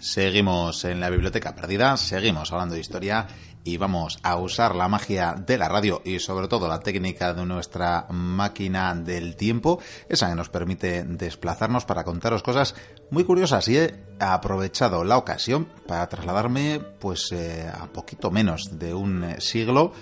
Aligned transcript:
Seguimos 0.00 0.86
en 0.86 0.98
la 0.98 1.10
biblioteca 1.10 1.54
perdida, 1.54 1.94
seguimos 1.98 2.50
hablando 2.52 2.74
de 2.74 2.80
historia 2.80 3.26
y 3.64 3.76
vamos 3.76 4.18
a 4.22 4.38
usar 4.38 4.74
la 4.74 4.88
magia 4.88 5.34
de 5.34 5.58
la 5.58 5.68
radio 5.68 6.00
y 6.06 6.20
sobre 6.20 6.48
todo 6.48 6.68
la 6.68 6.80
técnica 6.80 7.34
de 7.34 7.44
nuestra 7.44 8.06
máquina 8.08 8.94
del 8.94 9.36
tiempo, 9.36 9.78
esa 10.08 10.30
que 10.30 10.36
nos 10.36 10.48
permite 10.48 11.04
desplazarnos 11.04 11.84
para 11.84 12.04
contaros 12.04 12.42
cosas 12.42 12.74
muy 13.10 13.24
curiosas. 13.24 13.68
Y 13.68 13.76
he 13.76 14.02
aprovechado 14.18 15.04
la 15.04 15.18
ocasión 15.18 15.68
para 15.86 16.08
trasladarme 16.08 16.80
pues 16.80 17.30
eh, 17.32 17.70
a 17.70 17.86
poquito 17.88 18.30
menos 18.30 18.78
de 18.78 18.94
un 18.94 19.34
siglo 19.38 19.92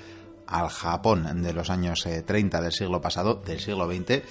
al 0.47 0.69
Japón 0.69 1.43
de 1.43 1.53
los 1.53 1.71
años 1.71 2.07
30 2.25 2.57
eh, 2.57 2.63
del 2.63 2.73
siglo 2.73 3.01
pasado, 3.01 3.43
del 3.45 3.59
siglo 3.59 3.91
XX 3.91 4.23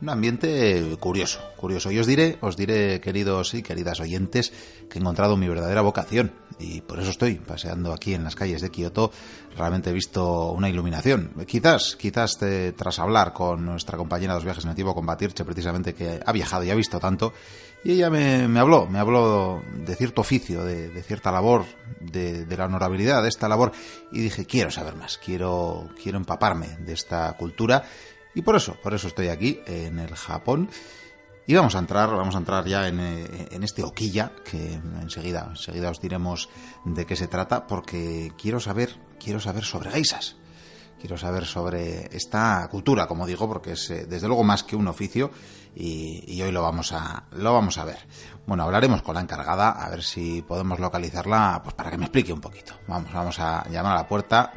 un 0.00 0.08
ambiente 0.08 0.96
curioso, 1.00 1.40
curioso. 1.56 1.90
Y 1.90 1.98
os 1.98 2.06
diré, 2.06 2.38
os 2.40 2.56
diré, 2.56 3.00
queridos 3.00 3.54
y 3.54 3.62
queridas 3.62 4.00
oyentes, 4.00 4.52
que 4.90 4.98
he 4.98 5.00
encontrado 5.00 5.36
mi 5.36 5.48
verdadera 5.48 5.82
vocación. 5.82 6.32
Y 6.58 6.82
por 6.82 7.00
eso 7.00 7.10
estoy 7.10 7.36
paseando 7.36 7.92
aquí 7.92 8.14
en 8.14 8.24
las 8.24 8.36
calles 8.36 8.60
de 8.60 8.70
Kioto. 8.70 9.10
Realmente 9.56 9.90
he 9.90 9.92
visto 9.92 10.52
una 10.52 10.68
iluminación. 10.68 11.32
Quizás, 11.46 11.96
quizás 11.96 12.38
tras 12.76 12.98
hablar 12.98 13.32
con 13.32 13.64
nuestra 13.64 13.96
compañera 13.96 14.34
de 14.34 14.38
los 14.38 14.44
viajes 14.44 14.64
nativo, 14.64 14.94
con 14.94 15.06
Batirche, 15.06 15.44
precisamente, 15.44 15.94
que 15.94 16.20
ha 16.24 16.32
viajado 16.32 16.64
y 16.64 16.70
ha 16.70 16.74
visto 16.74 17.00
tanto, 17.00 17.32
y 17.84 17.92
ella 17.92 18.08
me, 18.08 18.58
habló, 18.58 18.86
me 18.86 18.98
habló 18.98 19.62
de 19.74 19.94
cierto 19.94 20.22
oficio, 20.22 20.64
de, 20.64 21.02
cierta 21.02 21.30
labor, 21.30 21.66
de, 22.00 22.46
de, 22.46 22.56
la 22.56 22.64
honorabilidad 22.64 23.22
de 23.22 23.28
esta 23.28 23.46
labor, 23.46 23.72
y 24.10 24.20
dije, 24.20 24.46
quiero 24.46 24.70
saber 24.70 24.96
más, 24.96 25.18
quiero, 25.18 25.90
quiero 26.02 26.16
empaparme 26.16 26.78
de 26.78 26.94
esta 26.94 27.30
cultura 27.34 27.84
y 28.34 28.42
por 28.42 28.56
eso, 28.56 28.76
por 28.82 28.94
eso 28.94 29.08
estoy 29.08 29.28
aquí 29.28 29.60
en 29.66 29.98
el 29.98 30.14
Japón. 30.14 30.68
Y 31.46 31.54
vamos 31.54 31.74
a 31.76 31.78
entrar, 31.78 32.08
vamos 32.10 32.34
a 32.34 32.38
entrar 32.38 32.64
ya 32.64 32.88
en, 32.88 33.00
eh, 33.00 33.48
este 33.62 33.82
Okilla, 33.82 34.32
que 34.50 34.80
enseguida, 35.02 35.46
enseguida 35.50 35.90
os 35.90 36.00
diremos 36.00 36.48
de 36.86 37.04
qué 37.04 37.16
se 37.16 37.28
trata, 37.28 37.66
porque 37.66 38.32
quiero 38.38 38.60
saber, 38.60 38.96
quiero 39.22 39.40
saber 39.40 39.62
sobre 39.64 39.90
geisas. 39.90 40.36
Quiero 40.98 41.18
saber 41.18 41.44
sobre 41.44 42.16
esta 42.16 42.66
cultura, 42.70 43.06
como 43.06 43.26
digo, 43.26 43.46
porque 43.46 43.72
es 43.72 43.90
eh, 43.90 44.06
desde 44.06 44.26
luego 44.26 44.42
más 44.42 44.62
que 44.62 44.74
un 44.74 44.88
oficio 44.88 45.30
y, 45.74 46.40
hoy 46.40 46.50
lo 46.50 46.62
vamos 46.62 46.92
a, 46.92 47.24
lo 47.32 47.52
vamos 47.52 47.76
a 47.76 47.84
ver. 47.84 47.98
Bueno, 48.46 48.62
hablaremos 48.62 49.02
con 49.02 49.14
la 49.14 49.20
encargada 49.20 49.70
a 49.70 49.90
ver 49.90 50.02
si 50.02 50.40
podemos 50.40 50.78
localizarla, 50.78 51.60
pues 51.62 51.74
para 51.74 51.90
que 51.90 51.98
me 51.98 52.04
explique 52.06 52.32
un 52.32 52.40
poquito. 52.40 52.72
Vamos, 52.88 53.12
vamos 53.12 53.38
a 53.38 53.68
llamar 53.68 53.92
a 53.92 53.96
la 53.96 54.08
puerta 54.08 54.50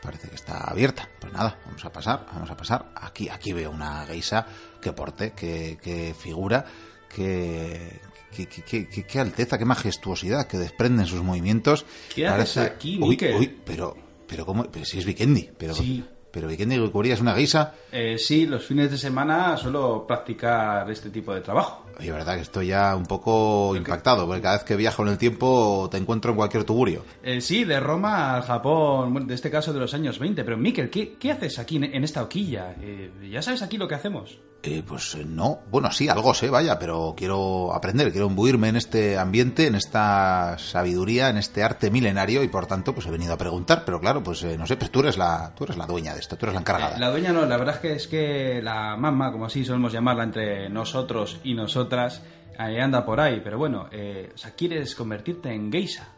parece 0.00 0.28
que 0.28 0.34
está 0.34 0.64
abierta. 0.70 1.08
Pues 1.20 1.32
nada, 1.32 1.58
vamos 1.64 1.84
a 1.84 1.92
pasar, 1.92 2.26
vamos 2.32 2.50
a 2.50 2.56
pasar. 2.56 2.92
Aquí, 2.94 3.28
aquí 3.28 3.52
veo 3.52 3.70
una 3.70 4.04
geisa 4.06 4.46
que 4.80 4.92
porte, 4.92 5.32
que, 5.32 6.14
figura, 6.18 6.64
que, 7.08 8.00
qué 8.34 9.20
alteza, 9.20 9.58
qué 9.58 9.64
majestuosidad 9.64 10.46
que 10.46 10.58
desprenden 10.58 11.06
sus 11.06 11.22
movimientos. 11.22 11.84
¿Qué 12.14 12.26
haces 12.26 12.58
aquí, 12.58 12.98
uy, 13.00 13.18
uy, 13.36 13.60
pero, 13.64 13.96
pero 14.26 14.46
cómo, 14.46 14.64
pero 14.64 14.84
si 14.84 14.98
es 14.98 15.04
Vikendi, 15.04 15.50
pero, 15.56 15.74
sí. 15.74 16.04
Pero 16.32 16.48
Vikendi 16.48 16.76
es 17.10 17.20
una 17.20 17.34
geisa. 17.34 17.74
Eh, 17.92 18.16
sí, 18.18 18.46
los 18.46 18.64
fines 18.64 18.90
de 18.90 18.98
semana 18.98 19.56
suelo 19.56 20.06
practicar 20.06 20.90
este 20.90 21.10
tipo 21.10 21.34
de 21.34 21.42
trabajo. 21.42 21.86
Oye, 22.00 22.10
verdad 22.10 22.36
que 22.36 22.40
estoy 22.40 22.68
ya 22.68 22.96
un 22.96 23.04
poco 23.04 23.76
impactado, 23.76 24.26
porque 24.26 24.40
cada 24.40 24.56
vez 24.56 24.64
que 24.64 24.74
viajo 24.74 25.02
en 25.02 25.08
el 25.08 25.18
tiempo 25.18 25.88
te 25.90 25.98
encuentro 25.98 26.30
en 26.30 26.38
cualquier 26.38 26.64
tuburio. 26.64 27.04
Eh, 27.22 27.40
sí, 27.42 27.64
de 27.64 27.78
Roma 27.78 28.34
al 28.34 28.42
Japón, 28.42 29.26
de 29.26 29.34
este 29.34 29.50
caso 29.50 29.72
de 29.74 29.80
los 29.80 29.92
años 29.92 30.18
20. 30.18 30.42
Pero, 30.42 30.56
Miquel, 30.56 30.88
¿qué, 30.88 31.14
qué 31.14 31.32
haces 31.32 31.58
aquí 31.58 31.76
en 31.76 32.02
esta 32.02 32.22
hoquilla? 32.22 32.74
Eh, 32.80 33.10
¿Ya 33.30 33.42
sabes 33.42 33.62
aquí 33.62 33.76
lo 33.76 33.86
que 33.86 33.94
hacemos? 33.94 34.38
Eh, 34.64 34.84
pues 34.86 35.16
eh, 35.16 35.24
no, 35.26 35.60
bueno, 35.70 35.90
sí, 35.90 36.08
algo 36.08 36.32
sé, 36.34 36.48
vaya, 36.48 36.78
pero 36.78 37.14
quiero 37.16 37.74
aprender, 37.74 38.12
quiero 38.12 38.28
imbuirme 38.28 38.68
en 38.68 38.76
este 38.76 39.18
ambiente, 39.18 39.66
en 39.66 39.74
esta 39.74 40.56
sabiduría, 40.56 41.30
en 41.30 41.36
este 41.36 41.64
arte 41.64 41.90
milenario 41.90 42.44
y 42.44 42.48
por 42.48 42.66
tanto 42.66 42.94
pues 42.94 43.06
he 43.06 43.10
venido 43.10 43.32
a 43.32 43.38
preguntar, 43.38 43.84
pero 43.84 43.98
claro, 43.98 44.22
pues 44.22 44.44
no 44.44 44.66
sé, 44.66 44.76
pues 44.76 44.92
tú 44.92 45.00
eres 45.00 45.18
la 45.18 45.52
tú 45.56 45.64
eres 45.64 45.76
la 45.76 45.86
dueña 45.86 46.14
de 46.14 46.20
esto, 46.20 46.36
tú 46.36 46.46
eres 46.46 46.54
la 46.54 46.60
encargada. 46.60 46.96
la 46.96 47.10
dueña 47.10 47.32
no, 47.32 47.44
la 47.44 47.56
verdad 47.56 47.74
es 47.74 47.80
que 47.80 47.92
es 47.94 48.06
que 48.06 48.62
la 48.62 48.96
mamá, 48.96 49.32
como 49.32 49.46
así 49.46 49.64
solemos 49.64 49.92
llamarla 49.92 50.22
entre 50.22 50.68
nosotros 50.68 51.40
y 51.42 51.54
nosotras, 51.54 52.22
anda 52.56 53.04
por 53.04 53.20
ahí, 53.20 53.40
pero 53.42 53.58
bueno, 53.58 53.88
eh, 53.90 54.30
o 54.34 54.38
sea, 54.38 54.52
¿quieres 54.52 54.94
convertirte 54.94 55.52
en 55.52 55.70
geisha? 55.70 56.08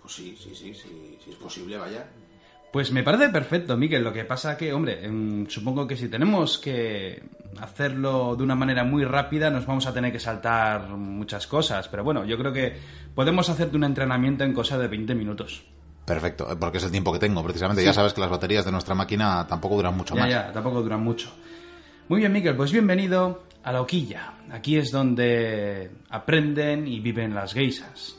Pues 0.00 0.14
sí, 0.14 0.36
sí, 0.40 0.54
sí, 0.54 0.74
sí, 0.74 1.18
si 1.22 1.30
es 1.30 1.36
posible, 1.36 1.76
vaya. 1.76 2.06
Pues 2.74 2.90
me 2.90 3.04
parece 3.04 3.28
perfecto, 3.28 3.76
Miguel. 3.76 4.02
Lo 4.02 4.12
que 4.12 4.24
pasa 4.24 4.56
que, 4.56 4.72
hombre, 4.72 5.06
em, 5.06 5.46
supongo 5.46 5.86
que 5.86 5.96
si 5.96 6.08
tenemos 6.08 6.58
que 6.58 7.22
hacerlo 7.60 8.34
de 8.34 8.42
una 8.42 8.56
manera 8.56 8.82
muy 8.82 9.04
rápida, 9.04 9.48
nos 9.48 9.64
vamos 9.64 9.86
a 9.86 9.94
tener 9.94 10.10
que 10.10 10.18
saltar 10.18 10.88
muchas 10.88 11.46
cosas. 11.46 11.86
Pero 11.86 12.02
bueno, 12.02 12.24
yo 12.24 12.36
creo 12.36 12.52
que 12.52 12.76
podemos 13.14 13.48
hacerte 13.48 13.76
un 13.76 13.84
entrenamiento 13.84 14.42
en 14.42 14.52
cosa 14.52 14.76
de 14.76 14.88
20 14.88 15.14
minutos. 15.14 15.62
Perfecto, 16.04 16.50
eh, 16.50 16.56
porque 16.58 16.78
es 16.78 16.84
el 16.84 16.90
tiempo 16.90 17.12
que 17.12 17.20
tengo, 17.20 17.44
precisamente. 17.44 17.84
Ya 17.84 17.92
sabes 17.92 18.12
que 18.12 18.20
las 18.20 18.30
baterías 18.30 18.64
de 18.64 18.72
nuestra 18.72 18.96
máquina 18.96 19.46
tampoco 19.46 19.76
duran 19.76 19.96
mucho 19.96 20.16
más. 20.16 20.28
Ya, 20.28 20.50
tampoco 20.52 20.82
duran 20.82 21.00
mucho. 21.00 21.32
Muy 22.08 22.18
bien, 22.18 22.32
Miguel, 22.32 22.56
pues 22.56 22.72
bienvenido 22.72 23.44
a 23.62 23.70
la 23.70 23.82
hoquilla. 23.82 24.32
Aquí 24.50 24.78
es 24.78 24.90
donde 24.90 25.92
aprenden 26.10 26.88
y 26.88 26.98
viven 26.98 27.36
las 27.36 27.54
geisas. 27.54 28.18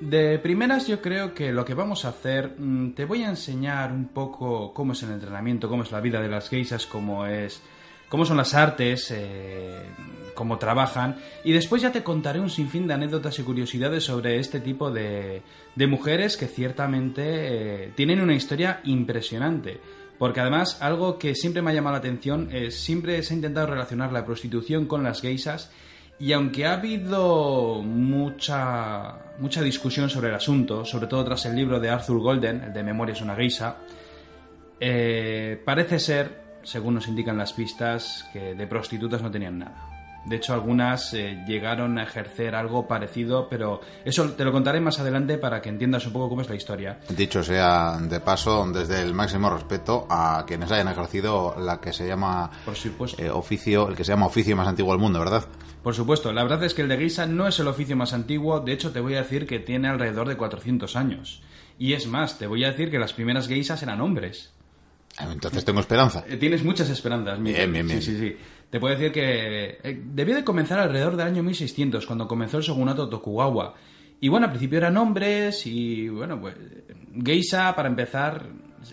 De 0.00 0.38
primeras 0.38 0.86
yo 0.86 1.02
creo 1.02 1.34
que 1.34 1.52
lo 1.52 1.64
que 1.64 1.74
vamos 1.74 2.04
a 2.04 2.10
hacer, 2.10 2.54
mm, 2.56 2.92
te 2.92 3.04
voy 3.04 3.24
a 3.24 3.30
enseñar 3.30 3.92
un 3.92 4.08
poco 4.08 4.72
cómo 4.72 4.92
es 4.92 5.02
el 5.02 5.10
entrenamiento, 5.10 5.68
cómo 5.68 5.82
es 5.82 5.90
la 5.90 6.00
vida 6.00 6.20
de 6.20 6.28
las 6.28 6.48
geisas, 6.48 6.86
cómo 6.86 7.26
es, 7.26 7.60
cómo 8.08 8.24
son 8.24 8.36
las 8.36 8.54
artes, 8.54 9.10
eh, 9.10 9.82
cómo 10.34 10.56
trabajan, 10.56 11.16
y 11.42 11.50
después 11.50 11.82
ya 11.82 11.90
te 11.90 12.04
contaré 12.04 12.38
un 12.38 12.48
sinfín 12.48 12.86
de 12.86 12.94
anécdotas 12.94 13.40
y 13.40 13.42
curiosidades 13.42 14.04
sobre 14.04 14.38
este 14.38 14.60
tipo 14.60 14.92
de, 14.92 15.42
de 15.74 15.86
mujeres 15.88 16.36
que 16.36 16.46
ciertamente 16.46 17.22
eh, 17.24 17.92
tienen 17.96 18.20
una 18.20 18.34
historia 18.34 18.80
impresionante. 18.84 19.80
Porque 20.16 20.40
además 20.40 20.78
algo 20.80 21.18
que 21.18 21.34
siempre 21.34 21.62
me 21.62 21.70
ha 21.70 21.74
llamado 21.74 21.94
la 21.94 22.00
atención 22.00 22.50
es 22.52 22.80
siempre 22.80 23.22
se 23.22 23.34
ha 23.34 23.36
intentado 23.36 23.66
relacionar 23.68 24.12
la 24.12 24.24
prostitución 24.24 24.86
con 24.86 25.02
las 25.02 25.20
geisas 25.20 25.70
y 26.20 26.32
aunque 26.32 26.66
ha 26.66 26.74
habido 26.74 27.82
mucha, 27.82 29.16
mucha 29.38 29.62
discusión 29.62 30.10
sobre 30.10 30.28
el 30.28 30.34
asunto, 30.34 30.84
sobre 30.84 31.06
todo 31.06 31.24
tras 31.24 31.46
el 31.46 31.54
libro 31.54 31.78
de 31.78 31.90
Arthur 31.90 32.18
Golden, 32.18 32.62
el 32.64 32.72
de 32.72 32.82
Memorias 32.82 33.18
de 33.18 33.24
una 33.24 33.36
geisa, 33.36 33.76
eh, 34.80 35.60
parece 35.64 35.98
ser, 35.98 36.58
según 36.62 36.94
nos 36.94 37.08
indican 37.08 37.36
las 37.36 37.52
pistas, 37.52 38.28
que 38.32 38.54
de 38.54 38.66
prostitutas 38.66 39.22
no 39.22 39.30
tenían 39.30 39.58
nada. 39.58 39.97
De 40.28 40.36
hecho, 40.36 40.52
algunas 40.52 41.14
eh, 41.14 41.42
llegaron 41.46 41.98
a 41.98 42.02
ejercer 42.02 42.54
algo 42.54 42.86
parecido, 42.86 43.48
pero 43.48 43.80
eso 44.04 44.30
te 44.32 44.44
lo 44.44 44.52
contaré 44.52 44.78
más 44.80 45.00
adelante 45.00 45.38
para 45.38 45.62
que 45.62 45.70
entiendas 45.70 46.06
un 46.06 46.12
poco 46.12 46.28
cómo 46.28 46.42
es 46.42 46.48
la 46.50 46.54
historia. 46.54 47.00
Dicho 47.08 47.42
sea 47.42 47.98
de 47.98 48.20
paso, 48.20 48.70
desde 48.70 49.00
el 49.00 49.14
máximo 49.14 49.48
respeto 49.48 50.06
a 50.10 50.44
quienes 50.46 50.70
hayan 50.70 50.88
ejercido 50.88 51.54
la 51.58 51.80
que 51.80 51.94
se 51.94 52.06
llama 52.06 52.50
Por 52.64 52.76
supuesto. 52.76 53.22
Eh, 53.22 53.30
oficio, 53.30 53.88
el 53.88 53.96
que 53.96 54.04
se 54.04 54.12
llama 54.12 54.26
oficio 54.26 54.54
más 54.54 54.68
antiguo 54.68 54.92
del 54.92 55.00
mundo, 55.00 55.18
¿verdad? 55.18 55.46
Por 55.82 55.94
supuesto, 55.94 56.32
la 56.32 56.42
verdad 56.42 56.62
es 56.64 56.74
que 56.74 56.82
el 56.82 56.88
de 56.88 56.98
guisa 56.98 57.26
no 57.26 57.48
es 57.48 57.58
el 57.60 57.68
oficio 57.68 57.96
más 57.96 58.12
antiguo, 58.12 58.60
de 58.60 58.72
hecho 58.72 58.92
te 58.92 59.00
voy 59.00 59.14
a 59.14 59.22
decir 59.22 59.46
que 59.46 59.58
tiene 59.60 59.88
alrededor 59.88 60.28
de 60.28 60.36
400 60.36 60.94
años. 60.96 61.42
Y 61.78 61.94
es 61.94 62.06
más, 62.06 62.38
te 62.38 62.46
voy 62.46 62.64
a 62.64 62.70
decir 62.72 62.90
que 62.90 62.98
las 62.98 63.14
primeras 63.14 63.48
geisas 63.48 63.82
eran 63.82 64.02
hombres. 64.02 64.52
Ah, 65.16 65.28
entonces 65.32 65.64
tengo 65.64 65.80
esperanza. 65.80 66.24
Eh, 66.28 66.36
tienes 66.36 66.62
muchas 66.62 66.90
esperanzas, 66.90 67.38
Miguel. 67.38 67.70
Bien, 67.70 67.72
bien, 67.72 67.86
bien. 67.86 68.02
Sí, 68.02 68.12
sí, 68.12 68.18
sí. 68.18 68.36
Te 68.70 68.78
puedo 68.78 68.94
decir 68.94 69.12
que 69.12 69.78
eh, 69.82 70.02
debió 70.04 70.34
de 70.34 70.44
comenzar 70.44 70.78
alrededor 70.78 71.16
del 71.16 71.26
año 71.26 71.42
1600, 71.42 72.06
cuando 72.06 72.28
comenzó 72.28 72.58
el 72.58 72.64
shogunato 72.64 73.08
Tokugawa. 73.08 73.74
Y 74.20 74.28
bueno, 74.28 74.46
al 74.46 74.52
principio 74.52 74.78
eran 74.78 74.96
hombres 74.96 75.66
y 75.66 76.08
bueno, 76.08 76.40
pues 76.40 76.54
geisa, 77.24 77.74
para 77.74 77.88
empezar, 77.88 78.46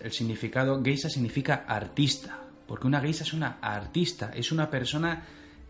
el 0.04 0.12
significado, 0.12 0.82
geisa 0.84 1.10
significa 1.10 1.66
artista, 1.68 2.40
porque 2.68 2.88
una 2.88 3.02
geisa 3.02 3.24
es 3.24 3.34
una 3.34 3.58
artista, 3.62 4.32
es 4.34 4.52
una 4.52 4.70
persona 4.70 5.24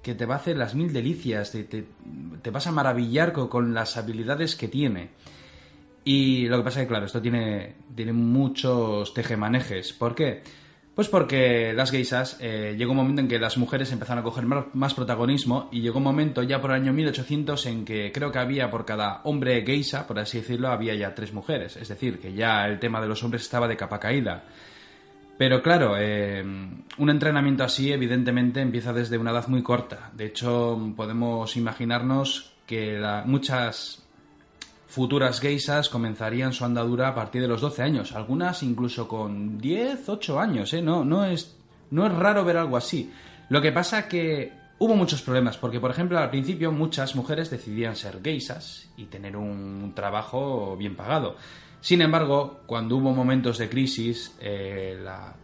que 0.03 0.13
te 0.13 0.25
va 0.25 0.35
a 0.35 0.37
hacer 0.37 0.55
las 0.57 0.75
mil 0.75 0.93
delicias, 0.93 1.51
te, 1.51 1.63
te, 1.63 2.51
vas 2.51 2.67
a 2.67 2.71
maravillar 2.71 3.33
con, 3.33 3.73
las 3.73 3.97
habilidades 3.97 4.55
que 4.55 4.67
tiene. 4.67 5.09
Y 6.03 6.47
lo 6.47 6.57
que 6.57 6.63
pasa 6.63 6.81
es 6.81 6.85
que, 6.85 6.89
claro, 6.89 7.07
esto 7.07 7.19
tiene, 7.19 7.73
tiene 7.95 8.13
muchos 8.13 9.15
tejemanejes. 9.15 9.93
¿Por 9.93 10.13
qué? 10.13 10.43
Pues 10.95 11.09
porque 11.09 11.73
las 11.73 11.91
geisas 11.91 12.37
eh, 12.39 12.73
llegó 12.77 12.91
un 12.91 12.97
momento 12.97 13.21
en 13.21 13.27
que 13.27 13.37
las 13.37 13.57
mujeres 13.57 13.91
empezaron 13.91 14.21
a 14.21 14.23
coger 14.23 14.45
más, 14.45 14.93
protagonismo 14.93 15.67
y 15.69 15.81
llegó 15.81 15.97
un 15.97 16.05
momento 16.05 16.41
ya 16.41 16.61
por 16.61 16.71
el 16.71 16.77
año 16.81 16.93
1800 16.93 17.65
en 17.65 17.83
que 17.83 18.13
creo 18.13 18.31
que 18.31 18.39
había 18.39 18.71
por 18.71 18.85
cada 18.85 19.19
hombre 19.25 19.61
geisa, 19.65 20.07
por 20.07 20.19
así 20.19 20.37
decirlo, 20.37 20.69
había 20.69 20.95
ya 20.95 21.13
tres 21.13 21.33
mujeres. 21.33 21.75
Es 21.75 21.89
decir, 21.89 22.19
que 22.19 22.33
ya 22.33 22.65
el 22.65 22.79
tema 22.79 23.01
de 23.01 23.09
los 23.09 23.21
hombres 23.23 23.43
estaba 23.43 23.67
de 23.67 23.75
capa 23.75 23.99
caída. 23.99 24.45
Pero 25.37 25.61
claro, 25.61 25.95
eh, 25.99 26.41
un 26.41 27.09
entrenamiento 27.09 27.65
así 27.65 27.91
evidentemente 27.91 28.61
empieza 28.61 28.93
desde 28.93 29.17
una 29.17 29.31
edad 29.31 29.49
muy 29.49 29.63
corta. 29.63 30.11
De 30.13 30.27
hecho, 30.27 30.93
podemos 30.95 31.57
imaginarnos 31.57 32.53
que 32.65 33.01
muchas 33.25 34.04
futuras 34.95 35.41
geisas 35.41 35.89
comenzarían 35.89 36.53
su 36.53 36.63
andadura 36.63 37.09
a 37.09 37.15
partir 37.15 37.41
de 37.41 37.47
los 37.49 37.59
12 37.61 37.83
años, 37.83 38.13
algunas 38.13 38.63
incluso 38.63 39.07
con 39.07 39.57
10, 39.57 40.07
8 40.07 40.39
años, 40.39 40.73
¿eh? 40.73 40.81
No, 40.81 41.03
no, 41.03 41.25
es, 41.25 41.57
no 41.91 42.05
es 42.07 42.13
raro 42.13 42.45
ver 42.45 42.55
algo 42.57 42.77
así. 42.77 43.11
Lo 43.49 43.61
que 43.61 43.73
pasa 43.73 44.07
que 44.07 44.53
hubo 44.79 44.95
muchos 44.95 45.21
problemas, 45.21 45.57
porque 45.57 45.81
por 45.81 45.91
ejemplo 45.91 46.17
al 46.17 46.29
principio 46.29 46.71
muchas 46.71 47.13
mujeres 47.15 47.49
decidían 47.49 47.95
ser 47.97 48.21
geisas 48.23 48.89
y 48.95 49.05
tener 49.05 49.35
un 49.35 49.91
trabajo 49.93 50.75
bien 50.77 50.95
pagado. 50.95 51.35
Sin 51.81 52.01
embargo, 52.01 52.61
cuando 52.65 52.95
hubo 52.95 53.11
momentos 53.13 53.57
de 53.57 53.67
crisis, 53.69 54.33
eh, 54.39 54.97
la- 55.03 55.35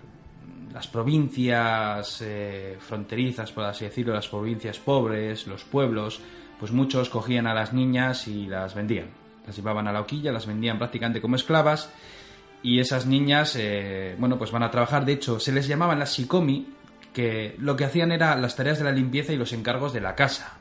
las 0.73 0.87
provincias 0.87 2.21
eh, 2.25 2.77
fronterizas, 2.79 3.51
por 3.51 3.65
así 3.65 3.83
decirlo, 3.83 4.13
las 4.13 4.29
provincias 4.29 4.79
pobres, 4.79 5.45
los 5.45 5.65
pueblos, 5.65 6.21
pues 6.59 6.71
muchos 6.71 7.09
cogían 7.09 7.45
a 7.47 7.53
las 7.53 7.73
niñas 7.73 8.27
y 8.27 8.47
las 8.47 8.73
vendían. 8.73 9.20
Las 9.45 9.55
llevaban 9.55 9.87
a 9.87 9.91
la 9.91 10.01
hoquilla, 10.01 10.31
las 10.31 10.45
vendían 10.45 10.77
prácticamente 10.77 11.21
como 11.21 11.35
esclavas 11.35 11.91
y 12.63 12.79
esas 12.79 13.05
niñas, 13.05 13.55
eh, 13.57 14.15
bueno, 14.19 14.37
pues 14.37 14.51
van 14.51 14.63
a 14.63 14.71
trabajar. 14.71 15.05
De 15.05 15.13
hecho, 15.13 15.39
se 15.39 15.51
les 15.51 15.67
llamaban 15.67 15.99
las 15.99 16.15
shikomi, 16.15 16.67
que 17.13 17.55
lo 17.59 17.75
que 17.75 17.85
hacían 17.85 18.11
era 18.11 18.35
las 18.35 18.55
tareas 18.55 18.77
de 18.77 18.85
la 18.85 18.91
limpieza 18.91 19.33
y 19.33 19.37
los 19.37 19.53
encargos 19.53 19.93
de 19.93 20.01
la 20.01 20.15
casa. 20.15 20.57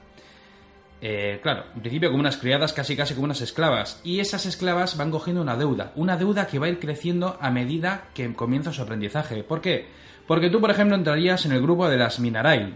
Eh, 1.03 1.41
claro, 1.43 1.65
en 1.75 1.81
principio 1.81 2.11
como 2.11 2.21
unas 2.21 2.37
criadas, 2.37 2.73
casi 2.73 2.97
casi 2.97 3.15
como 3.15 3.27
unas 3.27 3.41
esclavas. 3.41 4.01
Y 4.05 4.21
esas 4.21 4.47
esclavas 4.47 4.97
van 4.97 5.11
cogiendo 5.11 5.43
una 5.43 5.57
deuda. 5.57 5.93
Una 5.97 6.17
deuda 6.17 6.47
que 6.47 6.59
va 6.59 6.67
a 6.67 6.71
ir 6.71 6.79
creciendo 6.79 7.39
a 7.41 7.51
medida 7.51 8.09
que 8.15 8.33
comienza 8.35 8.73
su 8.73 8.83
aprendizaje. 8.83 9.43
¿Por 9.43 9.61
qué? 9.61 9.89
Porque 10.27 10.51
tú, 10.51 10.61
por 10.61 10.71
ejemplo, 10.71 10.97
entrarías 10.97 11.45
en 11.47 11.53
el 11.53 11.63
grupo 11.63 11.89
de 11.89 11.97
las 11.97 12.21
Minarai. 12.21 12.75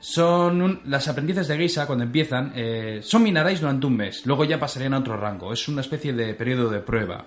Son 0.00 0.62
un- 0.62 0.80
las 0.86 1.08
aprendices 1.08 1.48
de 1.48 1.56
Geisha 1.56 1.86
cuando 1.86 2.04
empiezan, 2.04 2.52
eh, 2.54 3.00
son 3.02 3.22
Minarais 3.22 3.60
durante 3.60 3.86
un 3.86 3.96
mes. 3.96 4.24
Luego 4.26 4.44
ya 4.44 4.58
pasarían 4.60 4.94
a 4.94 4.98
otro 4.98 5.16
rango. 5.16 5.52
Es 5.52 5.66
una 5.68 5.80
especie 5.80 6.12
de 6.12 6.34
periodo 6.34 6.70
de 6.70 6.78
prueba. 6.80 7.26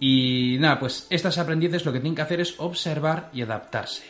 Y 0.00 0.58
nada, 0.60 0.78
pues 0.78 1.06
estas 1.10 1.38
aprendices 1.38 1.84
lo 1.84 1.92
que 1.92 2.00
tienen 2.00 2.14
que 2.14 2.22
hacer 2.22 2.40
es 2.40 2.54
observar 2.58 3.30
y 3.32 3.42
adaptarse. 3.42 4.04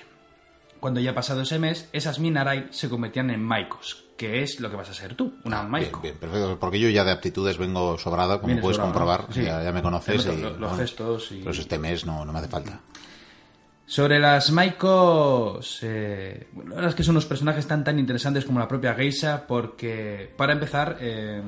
Cuando 0.80 1.00
ya 1.00 1.10
ha 1.12 1.14
pasado 1.14 1.42
ese 1.42 1.58
mes, 1.58 1.88
esas 1.92 2.18
Minarai 2.18 2.66
se 2.70 2.88
convertían 2.88 3.30
en 3.30 3.42
Maikos, 3.42 4.04
que 4.16 4.42
es 4.42 4.60
lo 4.60 4.70
que 4.70 4.76
vas 4.76 4.90
a 4.90 4.94
ser 4.94 5.14
tú, 5.14 5.34
una 5.44 5.58
Ah, 5.58 5.62
bien, 5.62 5.70
Maiko. 5.70 6.00
bien, 6.00 6.16
perfecto. 6.16 6.56
Porque 6.60 6.78
yo 6.78 6.88
ya 6.88 7.04
de 7.04 7.10
aptitudes 7.12 7.58
vengo 7.58 7.96
sobrado, 7.98 8.40
como 8.40 8.60
puedes 8.60 8.76
sobrado, 8.76 8.92
comprobar. 8.92 9.28
¿no? 9.28 9.34
Sí. 9.34 9.42
Ya, 9.42 9.62
ya 9.62 9.72
me 9.72 9.82
conoces. 9.82 10.24
Y, 10.26 10.36
lo- 10.40 10.56
los 10.56 10.76
gestos 10.76 11.32
y- 11.32 11.40
Pues 11.42 11.58
este 11.58 11.78
mes 11.78 12.04
no, 12.06 12.24
no 12.24 12.32
me 12.32 12.38
hace 12.40 12.48
falta. 12.48 12.80
Sobre 13.88 14.18
las 14.18 14.52
Maikos, 14.52 15.78
eh, 15.82 16.48
la 16.54 16.74
verdad 16.74 16.90
es 16.90 16.94
que 16.94 17.02
son 17.02 17.14
unos 17.14 17.24
personajes 17.24 17.66
tan 17.66 17.82
tan 17.82 17.98
interesantes 17.98 18.44
como 18.44 18.58
la 18.60 18.68
propia 18.68 18.92
Geisha, 18.92 19.46
porque 19.46 20.30
para 20.36 20.52
empezar, 20.52 20.98
eh, 21.00 21.42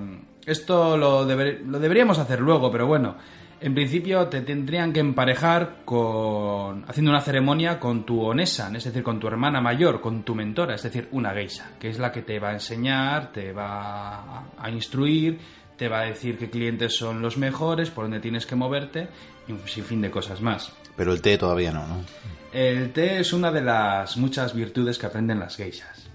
esto 0.46 0.96
lo, 0.96 1.26
lo 1.26 1.78
deberíamos 1.78 2.19
hacer 2.19 2.40
luego, 2.40 2.72
pero 2.72 2.87
bueno, 2.87 3.16
en 3.60 3.75
principio 3.75 4.26
te 4.28 4.40
tendrían 4.40 4.90
que 4.90 5.00
emparejar 5.00 5.84
con 5.84 6.82
haciendo 6.88 7.10
una 7.10 7.20
ceremonia 7.20 7.78
con 7.78 8.06
tu 8.06 8.22
Onesan, 8.22 8.75
es 8.75 8.84
decir, 8.84 9.02
con 9.02 9.20
tu 9.20 9.26
hermana 9.26 9.60
mayor, 9.60 10.00
con 10.00 10.22
tu 10.22 10.34
mentora, 10.34 10.76
es 10.76 10.82
decir, 10.82 11.08
una 11.12 11.34
Geisha, 11.34 11.72
que 11.78 11.90
es 11.90 11.98
la 11.98 12.10
que 12.10 12.22
te 12.22 12.38
va 12.40 12.48
a 12.48 12.52
enseñar, 12.54 13.32
te 13.32 13.52
va 13.52 14.46
a 14.56 14.70
instruir, 14.70 15.38
te 15.80 15.88
va 15.88 16.00
a 16.00 16.04
decir 16.04 16.36
qué 16.36 16.50
clientes 16.50 16.94
son 16.94 17.22
los 17.22 17.38
mejores, 17.38 17.88
por 17.88 18.04
dónde 18.04 18.20
tienes 18.20 18.44
que 18.44 18.54
moverte 18.54 19.08
y 19.48 19.52
un 19.52 19.66
sinfín 19.66 20.02
de 20.02 20.10
cosas 20.10 20.42
más. 20.42 20.74
Pero 20.94 21.10
el 21.10 21.22
té 21.22 21.38
todavía 21.38 21.72
no, 21.72 21.86
¿no? 21.86 22.04
El 22.52 22.92
té 22.92 23.18
es 23.18 23.32
una 23.32 23.50
de 23.50 23.62
las 23.62 24.18
muchas 24.18 24.52
virtudes 24.54 24.98
que 24.98 25.06
aprenden 25.06 25.40
las 25.40 25.56
geishas. 25.56 26.10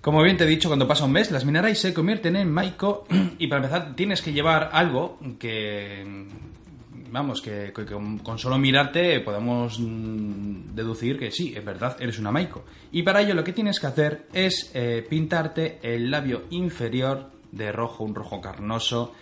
Como 0.00 0.22
bien 0.22 0.38
te 0.38 0.44
he 0.44 0.46
dicho, 0.46 0.70
cuando 0.70 0.88
pasa 0.88 1.04
un 1.04 1.12
mes, 1.12 1.30
las 1.30 1.44
Minarai 1.44 1.74
se 1.74 1.92
convierten 1.92 2.34
en 2.34 2.50
Maiko 2.50 3.06
y 3.38 3.46
para 3.46 3.62
empezar 3.62 3.94
tienes 3.94 4.22
que 4.22 4.32
llevar 4.32 4.70
algo 4.72 5.18
que... 5.38 6.24
Vamos, 7.10 7.42
que, 7.42 7.74
que 7.74 7.84
con, 7.84 8.38
solo 8.38 8.58
mirarte 8.58 9.20
podemos 9.20 9.78
mm, 9.78 10.74
deducir 10.74 11.18
que 11.18 11.30
sí, 11.30 11.54
es 11.54 11.64
verdad, 11.64 11.96
eres 12.00 12.18
una 12.18 12.32
Maiko. 12.32 12.64
Y 12.90 13.02
para 13.02 13.20
ello 13.20 13.34
lo 13.34 13.44
que 13.44 13.52
tienes 13.52 13.78
que 13.78 13.86
hacer 13.86 14.26
es 14.32 14.70
eh, 14.74 15.06
pintarte 15.08 15.78
el 15.82 16.10
labio 16.10 16.44
inferior 16.50 17.35
de 17.56 17.72
rojo, 17.72 18.04
un 18.04 18.14
rojo 18.14 18.40
carnoso, 18.40 19.12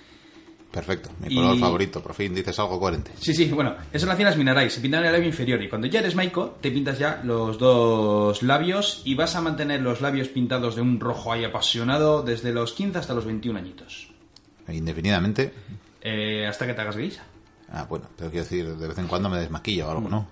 Perfecto. 0.71 1.09
Mi 1.21 1.33
Y- 1.33 1.37
color 1.37 1.57
favorito. 1.57 2.03
Por 2.03 2.15
fin 2.15 2.35
dices 2.35 2.59
algo 2.59 2.81
coherente. 2.81 3.13
Sí, 3.21 3.33
sí, 3.33 3.45
bueno, 3.53 3.77
eso 3.93 4.07
lo 4.07 4.13
hacían 4.13 4.27
las 4.31 4.37
Minarai, 4.37 4.69
se 4.69 4.81
pintan 4.81 5.05
el 5.05 5.13
labio 5.13 5.29
inferior 5.29 5.63
y 5.63 5.69
cuando 5.69 5.87
ya 5.87 6.01
eres 6.01 6.17
Maiko 6.17 6.57
te 6.61 6.73
pintas 6.73 6.99
ya 6.99 7.21
los 7.23 7.59
dos 7.61 8.43
labios 8.43 9.01
y 9.05 9.15
vas 9.15 9.37
a 9.37 9.41
mantener 9.41 9.83
los 9.83 10.01
labios 10.01 10.27
pintados 10.27 10.75
de 10.75 10.83
un 10.83 10.99
rojo 10.99 11.33
ahí 11.33 11.45
apasionado 11.45 12.23
desde 12.25 12.53
los 12.53 12.73
15 12.73 12.99
hasta 12.99 13.15
los 13.15 13.25
21 13.25 13.57
añitos. 13.57 14.09
Indefinidamente. 14.67 15.55
Eh, 16.01 16.45
hasta 16.49 16.67
que 16.67 16.75
te 16.75 16.81
hagas 16.81 16.97
geisha. 16.97 17.23
Ah, 17.71 17.87
bueno, 17.89 18.07
pero 18.17 18.31
quiero 18.31 18.43
decir, 18.43 18.67
de 18.77 18.89
vez 18.89 18.99
en 18.99 19.07
cuando 19.07 19.29
me 19.29 19.39
desmaquillo 19.39 19.87
o 19.87 19.91
algo, 19.93 20.09
¿no? 20.09 20.27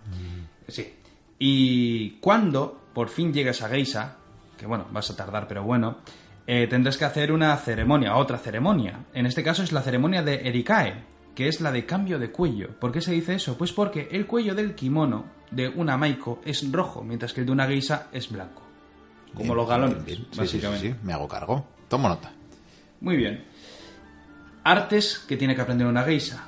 Sí. 0.66 0.92
Y 1.38 2.10
cuando 2.18 2.80
por 2.92 3.08
fin 3.10 3.32
llegues 3.32 3.62
a 3.62 3.68
geisha, 3.68 4.16
que 4.58 4.66
bueno, 4.66 4.86
vas 4.90 5.08
a 5.10 5.14
tardar, 5.16 5.46
pero 5.46 5.62
bueno, 5.62 5.98
eh, 6.46 6.66
tendrás 6.66 6.96
que 6.96 7.04
hacer 7.04 7.32
una 7.32 7.56
ceremonia, 7.56 8.16
otra 8.16 8.38
ceremonia. 8.38 9.04
En 9.14 9.26
este 9.26 9.42
caso 9.42 9.62
es 9.62 9.72
la 9.72 9.82
ceremonia 9.82 10.22
de 10.22 10.48
Erikae, 10.48 11.04
que 11.34 11.48
es 11.48 11.60
la 11.60 11.72
de 11.72 11.86
cambio 11.86 12.18
de 12.18 12.30
cuello. 12.30 12.70
¿Por 12.78 12.92
qué 12.92 13.00
se 13.00 13.12
dice 13.12 13.34
eso? 13.34 13.56
Pues 13.56 13.72
porque 13.72 14.08
el 14.10 14.26
cuello 14.26 14.54
del 14.54 14.74
kimono 14.74 15.26
de 15.50 15.68
una 15.68 15.96
Maiko 15.96 16.40
es 16.44 16.70
rojo, 16.70 17.02
mientras 17.02 17.32
que 17.32 17.40
el 17.40 17.46
de 17.46 17.52
una 17.52 17.66
geisha 17.66 18.08
es 18.12 18.30
blanco. 18.30 18.62
Como 19.32 19.44
Bien, 19.44 19.56
los 19.56 19.68
galones, 19.68 20.04
bien, 20.04 20.18
bien. 20.18 20.18
Sí, 20.18 20.28
sí, 20.32 20.38
básicamente. 20.40 20.86
sí, 20.88 20.92
sí. 20.92 20.98
Me 21.02 21.12
hago 21.12 21.26
cargo. 21.28 21.64
Tomo 21.88 22.08
nota. 22.08 22.30
Muy 23.00 23.16
bien. 23.16 23.44
Artes 24.64 25.24
que 25.26 25.36
tiene 25.36 25.54
que 25.54 25.62
aprender 25.62 25.86
una 25.86 26.02
geisha. 26.02 26.44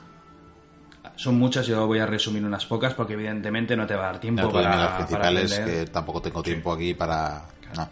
Son 1.17 1.39
muchas, 1.39 1.67
yo 1.67 1.87
voy 1.87 2.01
a 2.01 2.07
resumir 2.07 2.45
unas 2.45 2.67
pocas 2.67 2.93
porque 2.95 3.13
evidentemente 3.13 3.77
no 3.77 3.87
te 3.87 3.95
va 3.95 4.03
a 4.03 4.07
dar 4.13 4.21
tiempo 4.21 4.51
para, 4.51 4.69
las 4.69 4.87
para 4.91 4.97
principales, 4.99 5.53
aprender. 5.53 5.87
que 5.87 5.91
tampoco 5.93 6.21
tengo 6.21 6.43
tiempo 6.43 6.73
aquí 6.73 6.93
para... 6.95 7.45
No. 7.77 7.89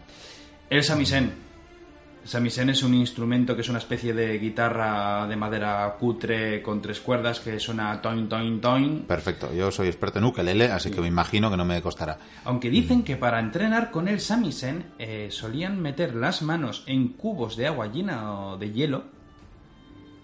El 0.69 0.82
samisen. 0.82 1.32
Samisen 2.24 2.70
es 2.70 2.82
un 2.82 2.94
instrumento 2.94 3.54
que 3.56 3.62
es 3.62 3.69
una 3.69 3.78
especie 3.78 4.14
de 4.14 4.38
guitarra 4.38 5.26
de 5.26 5.36
madera 5.36 5.96
cutre 5.98 6.62
con 6.62 6.80
tres 6.80 7.00
cuerdas 7.00 7.40
que 7.40 7.58
suena 7.58 8.00
toin, 8.00 8.28
toin, 8.28 8.60
toin. 8.60 9.02
Perfecto. 9.02 9.52
Yo 9.52 9.72
soy 9.72 9.88
experto 9.88 10.20
en 10.20 10.26
ukelele, 10.26 10.66
así 10.66 10.90
que 10.90 11.00
me 11.00 11.08
imagino 11.08 11.50
que 11.50 11.56
no 11.56 11.64
me 11.64 11.82
costará. 11.82 12.19
Aunque 12.44 12.70
dicen 12.70 13.02
que 13.02 13.16
para 13.16 13.40
entrenar 13.40 13.90
con 13.90 14.06
el 14.06 14.20
samisen 14.20 14.92
eh, 14.98 15.28
solían 15.30 15.80
meter 15.80 16.14
las 16.14 16.42
manos 16.42 16.84
en 16.86 17.08
cubos 17.08 17.56
de 17.56 17.66
agua 17.66 17.88
llena 17.88 18.32
o 18.32 18.56
de 18.56 18.70
hielo 18.70 19.04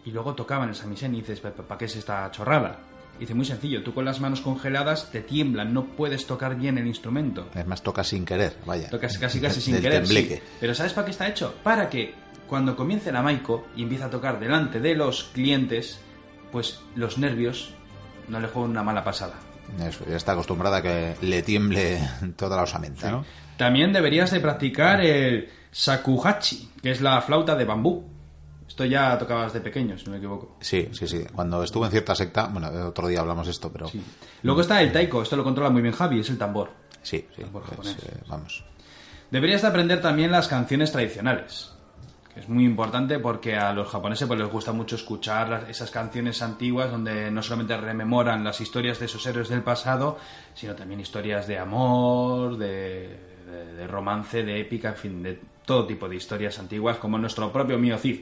y 0.04 0.10
luego 0.10 0.34
tocaban 0.34 0.68
el 0.68 0.74
samisen 0.74 1.14
y 1.14 1.18
dices, 1.18 1.40
¿para 1.40 1.78
qué 1.78 1.84
es 1.86 1.96
esta 1.96 2.30
chorrada? 2.30 2.78
Y 3.18 3.22
dice, 3.22 3.34
muy 3.34 3.44
sencillo, 3.44 3.82
tú 3.82 3.92
con 3.92 4.04
las 4.04 4.20
manos 4.20 4.40
congeladas 4.40 5.10
te 5.10 5.20
tiemblan, 5.20 5.74
no 5.74 5.86
puedes 5.86 6.26
tocar 6.26 6.56
bien 6.56 6.78
el 6.78 6.86
instrumento. 6.86 7.48
Es 7.54 7.66
más, 7.66 7.82
toca 7.82 8.04
sin 8.04 8.24
querer, 8.24 8.56
vaya. 8.64 8.88
Tocas 8.88 9.18
casi 9.18 9.40
casi 9.40 9.60
sin 9.62 9.80
querer. 9.80 10.06
sí. 10.06 10.40
Pero 10.60 10.74
¿sabes 10.74 10.92
para 10.92 11.04
qué 11.04 11.10
está 11.10 11.26
hecho? 11.28 11.54
Para 11.62 11.88
que 11.88 12.14
cuando 12.46 12.76
comience 12.76 13.10
la 13.12 13.22
Maiko 13.22 13.66
y 13.76 13.82
empieza 13.82 14.06
a 14.06 14.10
tocar 14.10 14.38
delante 14.38 14.80
de 14.80 14.94
los 14.94 15.24
clientes, 15.34 16.00
pues 16.52 16.80
los 16.94 17.18
nervios 17.18 17.74
no 18.28 18.40
le 18.40 18.48
jueguen 18.48 18.70
una 18.70 18.82
mala 18.82 19.04
pasada. 19.04 19.34
Eso, 19.86 20.04
ya 20.08 20.16
está 20.16 20.32
acostumbrada 20.32 20.78
a 20.78 20.82
que 20.82 21.16
le 21.20 21.42
tiemble 21.42 22.00
toda 22.36 22.56
la 22.56 22.62
osamenta, 22.62 23.10
¿no? 23.10 23.24
También 23.56 23.92
deberías 23.92 24.30
de 24.30 24.40
practicar 24.40 25.00
el 25.00 25.50
shakuhachi, 25.72 26.70
que 26.82 26.92
es 26.92 27.00
la 27.00 27.20
flauta 27.20 27.56
de 27.56 27.64
bambú. 27.64 28.04
Esto 28.68 28.84
ya 28.84 29.16
tocabas 29.18 29.52
de 29.54 29.60
pequeño, 29.60 29.96
si 29.98 30.04
no 30.04 30.12
me 30.12 30.18
equivoco. 30.18 30.56
Sí, 30.60 30.88
sí, 30.92 31.08
sí. 31.08 31.24
Cuando 31.34 31.62
estuve 31.64 31.86
en 31.86 31.90
cierta 31.90 32.14
secta, 32.14 32.46
bueno, 32.46 32.68
otro 32.86 33.08
día 33.08 33.20
hablamos 33.20 33.46
de 33.46 33.52
esto, 33.52 33.72
pero 33.72 33.88
Sí. 33.88 34.00
Luego 34.42 34.60
está 34.60 34.80
el 34.82 34.92
taiko, 34.92 35.22
esto 35.22 35.36
lo 35.36 35.42
controla 35.42 35.70
muy 35.70 35.80
bien 35.82 35.94
Javi, 35.94 36.20
es 36.20 36.28
el 36.30 36.38
tambor. 36.38 36.70
sí, 37.02 37.26
sí, 37.34 37.42
Tambor 37.42 37.62
es, 37.82 37.88
eh, 38.04 38.20
vamos. 38.28 38.64
Deberías 39.30 39.62
de 39.62 39.68
aprender 39.68 40.00
también 40.02 40.30
las 40.30 40.48
canciones 40.48 40.92
tradicionales, 40.92 41.72
que 42.34 42.40
es 42.40 42.48
muy 42.48 42.64
importante 42.64 43.18
porque 43.18 43.56
a 43.56 43.72
los 43.72 43.88
japoneses 43.88 44.28
pues, 44.28 44.38
les 44.38 44.48
gusta 44.50 44.72
mucho 44.72 44.96
escuchar 44.96 45.48
las- 45.48 45.68
esas 45.68 45.90
canciones 45.90 46.40
antiguas 46.42 46.90
donde 46.90 47.30
no 47.30 47.42
solamente 47.42 47.76
rememoran 47.76 48.44
las 48.44 48.60
historias 48.60 48.98
de 48.98 49.06
esos 49.06 49.26
héroes 49.26 49.48
del 49.48 49.62
pasado, 49.62 50.18
sino 50.54 50.74
también 50.74 51.00
historias 51.00 51.46
de 51.46 51.58
amor, 51.58 52.58
de, 52.58 53.18
de- 53.46 53.72
de 53.76 53.86
romance, 53.86 54.42
de 54.44 54.60
épica, 54.60 54.90
en 54.90 54.96
fin, 54.96 55.22
de 55.22 55.40
todo 55.64 55.86
tipo 55.86 56.08
de 56.08 56.16
historias 56.16 56.58
antiguas, 56.58 56.98
como 56.98 57.18
nuestro 57.18 57.50
propio 57.52 57.78
Mio 57.78 57.96
Cid. 57.98 58.20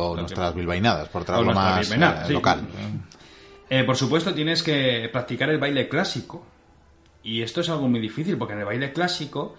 O 0.00 0.16
nuestras 0.16 0.54
bilbainadas, 0.54 1.08
por 1.08 1.24
traerlo 1.24 1.52
más 1.52 1.90
eh, 1.90 2.32
local. 2.32 2.60
Eh, 3.68 3.84
por 3.84 3.96
supuesto, 3.96 4.34
tienes 4.34 4.62
que 4.62 5.08
practicar 5.12 5.50
el 5.50 5.58
baile 5.58 5.88
clásico. 5.88 6.44
Y 7.22 7.42
esto 7.42 7.60
es 7.60 7.68
algo 7.68 7.88
muy 7.88 8.00
difícil, 8.00 8.36
porque 8.38 8.54
en 8.54 8.60
el 8.60 8.64
baile 8.64 8.92
clásico 8.92 9.56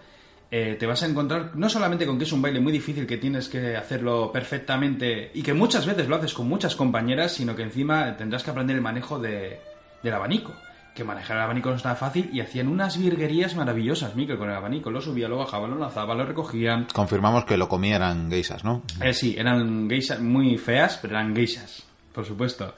eh, 0.49 0.75
te 0.77 0.85
vas 0.85 1.01
a 1.03 1.05
encontrar 1.05 1.51
no 1.55 1.69
solamente 1.69 2.05
con 2.05 2.17
que 2.17 2.25
es 2.25 2.31
un 2.33 2.41
baile 2.41 2.59
muy 2.59 2.73
difícil, 2.73 3.07
que 3.07 3.17
tienes 3.17 3.47
que 3.47 3.77
hacerlo 3.77 4.31
perfectamente 4.33 5.31
y 5.33 5.43
que 5.43 5.53
muchas 5.53 5.85
veces 5.85 6.09
lo 6.09 6.17
haces 6.17 6.33
con 6.33 6.49
muchas 6.49 6.75
compañeras, 6.75 7.31
sino 7.31 7.55
que 7.55 7.63
encima 7.63 8.17
tendrás 8.17 8.43
que 8.43 8.51
aprender 8.51 8.75
el 8.75 8.81
manejo 8.81 9.17
de, 9.17 9.61
del 10.03 10.13
abanico. 10.13 10.51
Que 10.93 11.03
manejar 11.05 11.37
el 11.37 11.43
abanico 11.43 11.69
no 11.69 11.77
es 11.77 11.83
tan 11.83 11.95
fácil 11.95 12.29
y 12.33 12.41
hacían 12.41 12.67
unas 12.67 12.97
virguerías 12.97 13.55
maravillosas, 13.55 14.13
Mikel, 14.15 14.37
con 14.37 14.49
el 14.49 14.55
abanico. 14.55 14.91
Lo 14.91 14.99
subía, 15.01 15.29
lo 15.29 15.37
bajaba, 15.37 15.67
lo 15.67 15.77
lanzaba, 15.77 16.13
lo 16.15 16.25
recogían. 16.25 16.87
Confirmamos 16.93 17.45
que 17.45 17.55
lo 17.55 17.69
comieran 17.69 18.29
geisas, 18.29 18.63
¿no? 18.65 18.81
Eh, 19.01 19.13
sí, 19.13 19.35
eran 19.37 19.89
geishas 19.89 20.19
muy 20.19 20.57
feas, 20.57 20.99
pero 21.01 21.13
eran 21.15 21.33
geishas, 21.33 21.83
por 22.13 22.25
supuesto. 22.25 22.73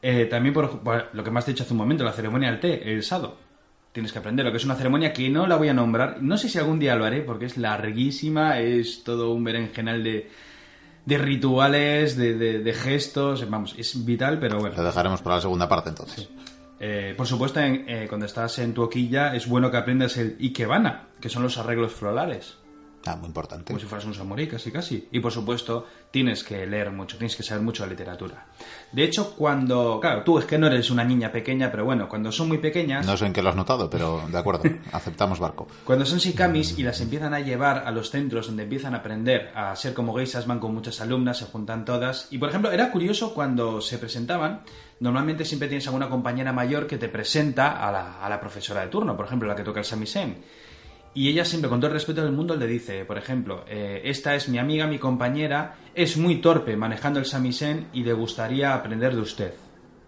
Eh, 0.00 0.24
también 0.26 0.54
por, 0.54 0.80
por 0.80 1.10
lo 1.12 1.22
que 1.22 1.30
me 1.30 1.38
has 1.38 1.46
dicho 1.46 1.62
hace 1.64 1.74
un 1.74 1.78
momento, 1.78 2.04
la 2.04 2.12
ceremonia 2.12 2.50
del 2.50 2.60
té, 2.60 2.90
el 2.92 3.02
sado. 3.02 3.36
tienes 3.92 4.12
que 4.12 4.18
aprender 4.18 4.44
lo 4.46 4.50
que 4.52 4.56
es 4.58 4.64
una 4.64 4.74
ceremonia 4.74 5.12
que 5.12 5.28
no 5.28 5.46
la 5.46 5.56
voy 5.56 5.68
a 5.68 5.74
nombrar. 5.74 6.22
No 6.22 6.36
sé 6.38 6.48
si 6.48 6.58
algún 6.58 6.78
día 6.78 6.94
lo 6.96 7.04
haré 7.04 7.20
porque 7.22 7.44
es 7.46 7.58
larguísima, 7.58 8.60
es 8.60 9.04
todo 9.04 9.32
un 9.32 9.42
berenjenal 9.44 10.02
de, 10.04 10.30
de 11.04 11.18
rituales, 11.18 12.16
de, 12.16 12.34
de- 12.34 12.58
de 12.60 12.72
gestos, 12.74 13.48
vamos, 13.50 13.74
es 13.76 14.04
vital, 14.06 14.38
pero 14.38 14.58
bueno. 14.58 14.74
Lo 14.76 14.84
dejaremos 14.84 15.20
para 15.22 15.36
la 15.36 15.42
segunda 15.42 15.68
parte 15.68 15.90
entonces. 15.90 16.28
Eh, 16.78 17.14
por 17.16 17.26
supuesto, 17.26 17.60
en- 17.60 17.84
eh, 17.88 18.06
cuando 18.08 18.26
estás 18.26 18.58
en 18.58 18.74
tu 18.74 18.82
hoquilla 18.82 19.34
es 19.34 19.48
bueno 19.48 19.70
que 19.70 19.76
aprendas 19.78 20.16
el 20.18 20.36
ikebana, 20.40 21.08
que 21.20 21.28
son 21.28 21.42
los 21.42 21.56
arreglos 21.58 21.92
florales. 21.92 22.58
Ah, 23.08 23.14
muy 23.14 23.28
importante. 23.28 23.66
Como 23.66 23.78
si 23.78 23.86
fueras 23.86 24.04
un 24.04 24.14
samurái, 24.14 24.48
casi 24.48 24.72
casi. 24.72 25.06
Y 25.12 25.20
por 25.20 25.30
supuesto, 25.30 25.86
tienes 26.10 26.42
que 26.42 26.66
leer 26.66 26.90
mucho, 26.90 27.16
tienes 27.16 27.36
que 27.36 27.44
saber 27.44 27.62
mucho 27.62 27.84
de 27.84 27.90
literatura. 27.90 28.46
De 28.90 29.04
hecho, 29.04 29.36
cuando. 29.36 30.00
Claro, 30.00 30.24
tú 30.24 30.40
es 30.40 30.44
que 30.44 30.58
no 30.58 30.66
eres 30.66 30.90
una 30.90 31.04
niña 31.04 31.30
pequeña, 31.30 31.70
pero 31.70 31.84
bueno, 31.84 32.08
cuando 32.08 32.32
son 32.32 32.48
muy 32.48 32.58
pequeñas. 32.58 33.06
No 33.06 33.16
sé 33.16 33.26
en 33.26 33.32
qué 33.32 33.42
lo 33.42 33.50
has 33.50 33.54
notado, 33.54 33.88
pero 33.88 34.22
de 34.28 34.36
acuerdo, 34.36 34.64
aceptamos 34.92 35.38
barco. 35.38 35.68
Cuando 35.84 36.04
son 36.04 36.18
shikamis 36.18 36.80
y 36.80 36.82
las 36.82 37.00
empiezan 37.00 37.32
a 37.32 37.38
llevar 37.38 37.84
a 37.86 37.92
los 37.92 38.10
centros 38.10 38.48
donde 38.48 38.64
empiezan 38.64 38.92
a 38.94 38.98
aprender 38.98 39.52
a 39.54 39.76
ser 39.76 39.94
como 39.94 40.12
geisas, 40.16 40.48
van 40.48 40.58
con 40.58 40.74
muchas 40.74 41.00
alumnas, 41.00 41.38
se 41.38 41.44
juntan 41.44 41.84
todas. 41.84 42.26
Y 42.32 42.38
por 42.38 42.48
ejemplo, 42.48 42.72
era 42.72 42.90
curioso 42.90 43.34
cuando 43.34 43.80
se 43.82 43.98
presentaban, 43.98 44.62
normalmente 45.00 45.44
siempre 45.44 45.68
tienes 45.68 45.86
alguna 45.86 46.08
compañera 46.08 46.52
mayor 46.52 46.86
que 46.86 46.98
te 46.98 47.08
presenta 47.08 47.86
a 47.86 47.92
la, 47.92 48.20
a 48.20 48.28
la 48.28 48.40
profesora 48.40 48.80
de 48.82 48.88
turno, 48.88 49.16
por 49.16 49.26
ejemplo, 49.26 49.48
la 49.48 49.54
que 49.56 49.62
toca 49.64 49.80
el 49.80 49.84
samisen. 49.84 50.38
Y 51.14 51.28
ella 51.30 51.46
siempre, 51.46 51.70
con 51.70 51.80
todo 51.80 51.88
el 51.88 51.94
respeto 51.94 52.22
del 52.22 52.32
mundo, 52.32 52.56
le 52.56 52.66
dice, 52.66 53.04
por 53.06 53.16
ejemplo, 53.16 53.64
eh, 53.66 54.02
esta 54.04 54.34
es 54.34 54.50
mi 54.50 54.58
amiga, 54.58 54.86
mi 54.86 54.98
compañera, 54.98 55.76
es 55.94 56.16
muy 56.18 56.42
torpe 56.42 56.76
manejando 56.76 57.18
el 57.18 57.24
samisen 57.24 57.88
y 57.94 58.04
le 58.04 58.12
gustaría 58.12 58.74
aprender 58.74 59.14
de 59.14 59.22
usted. 59.22 59.54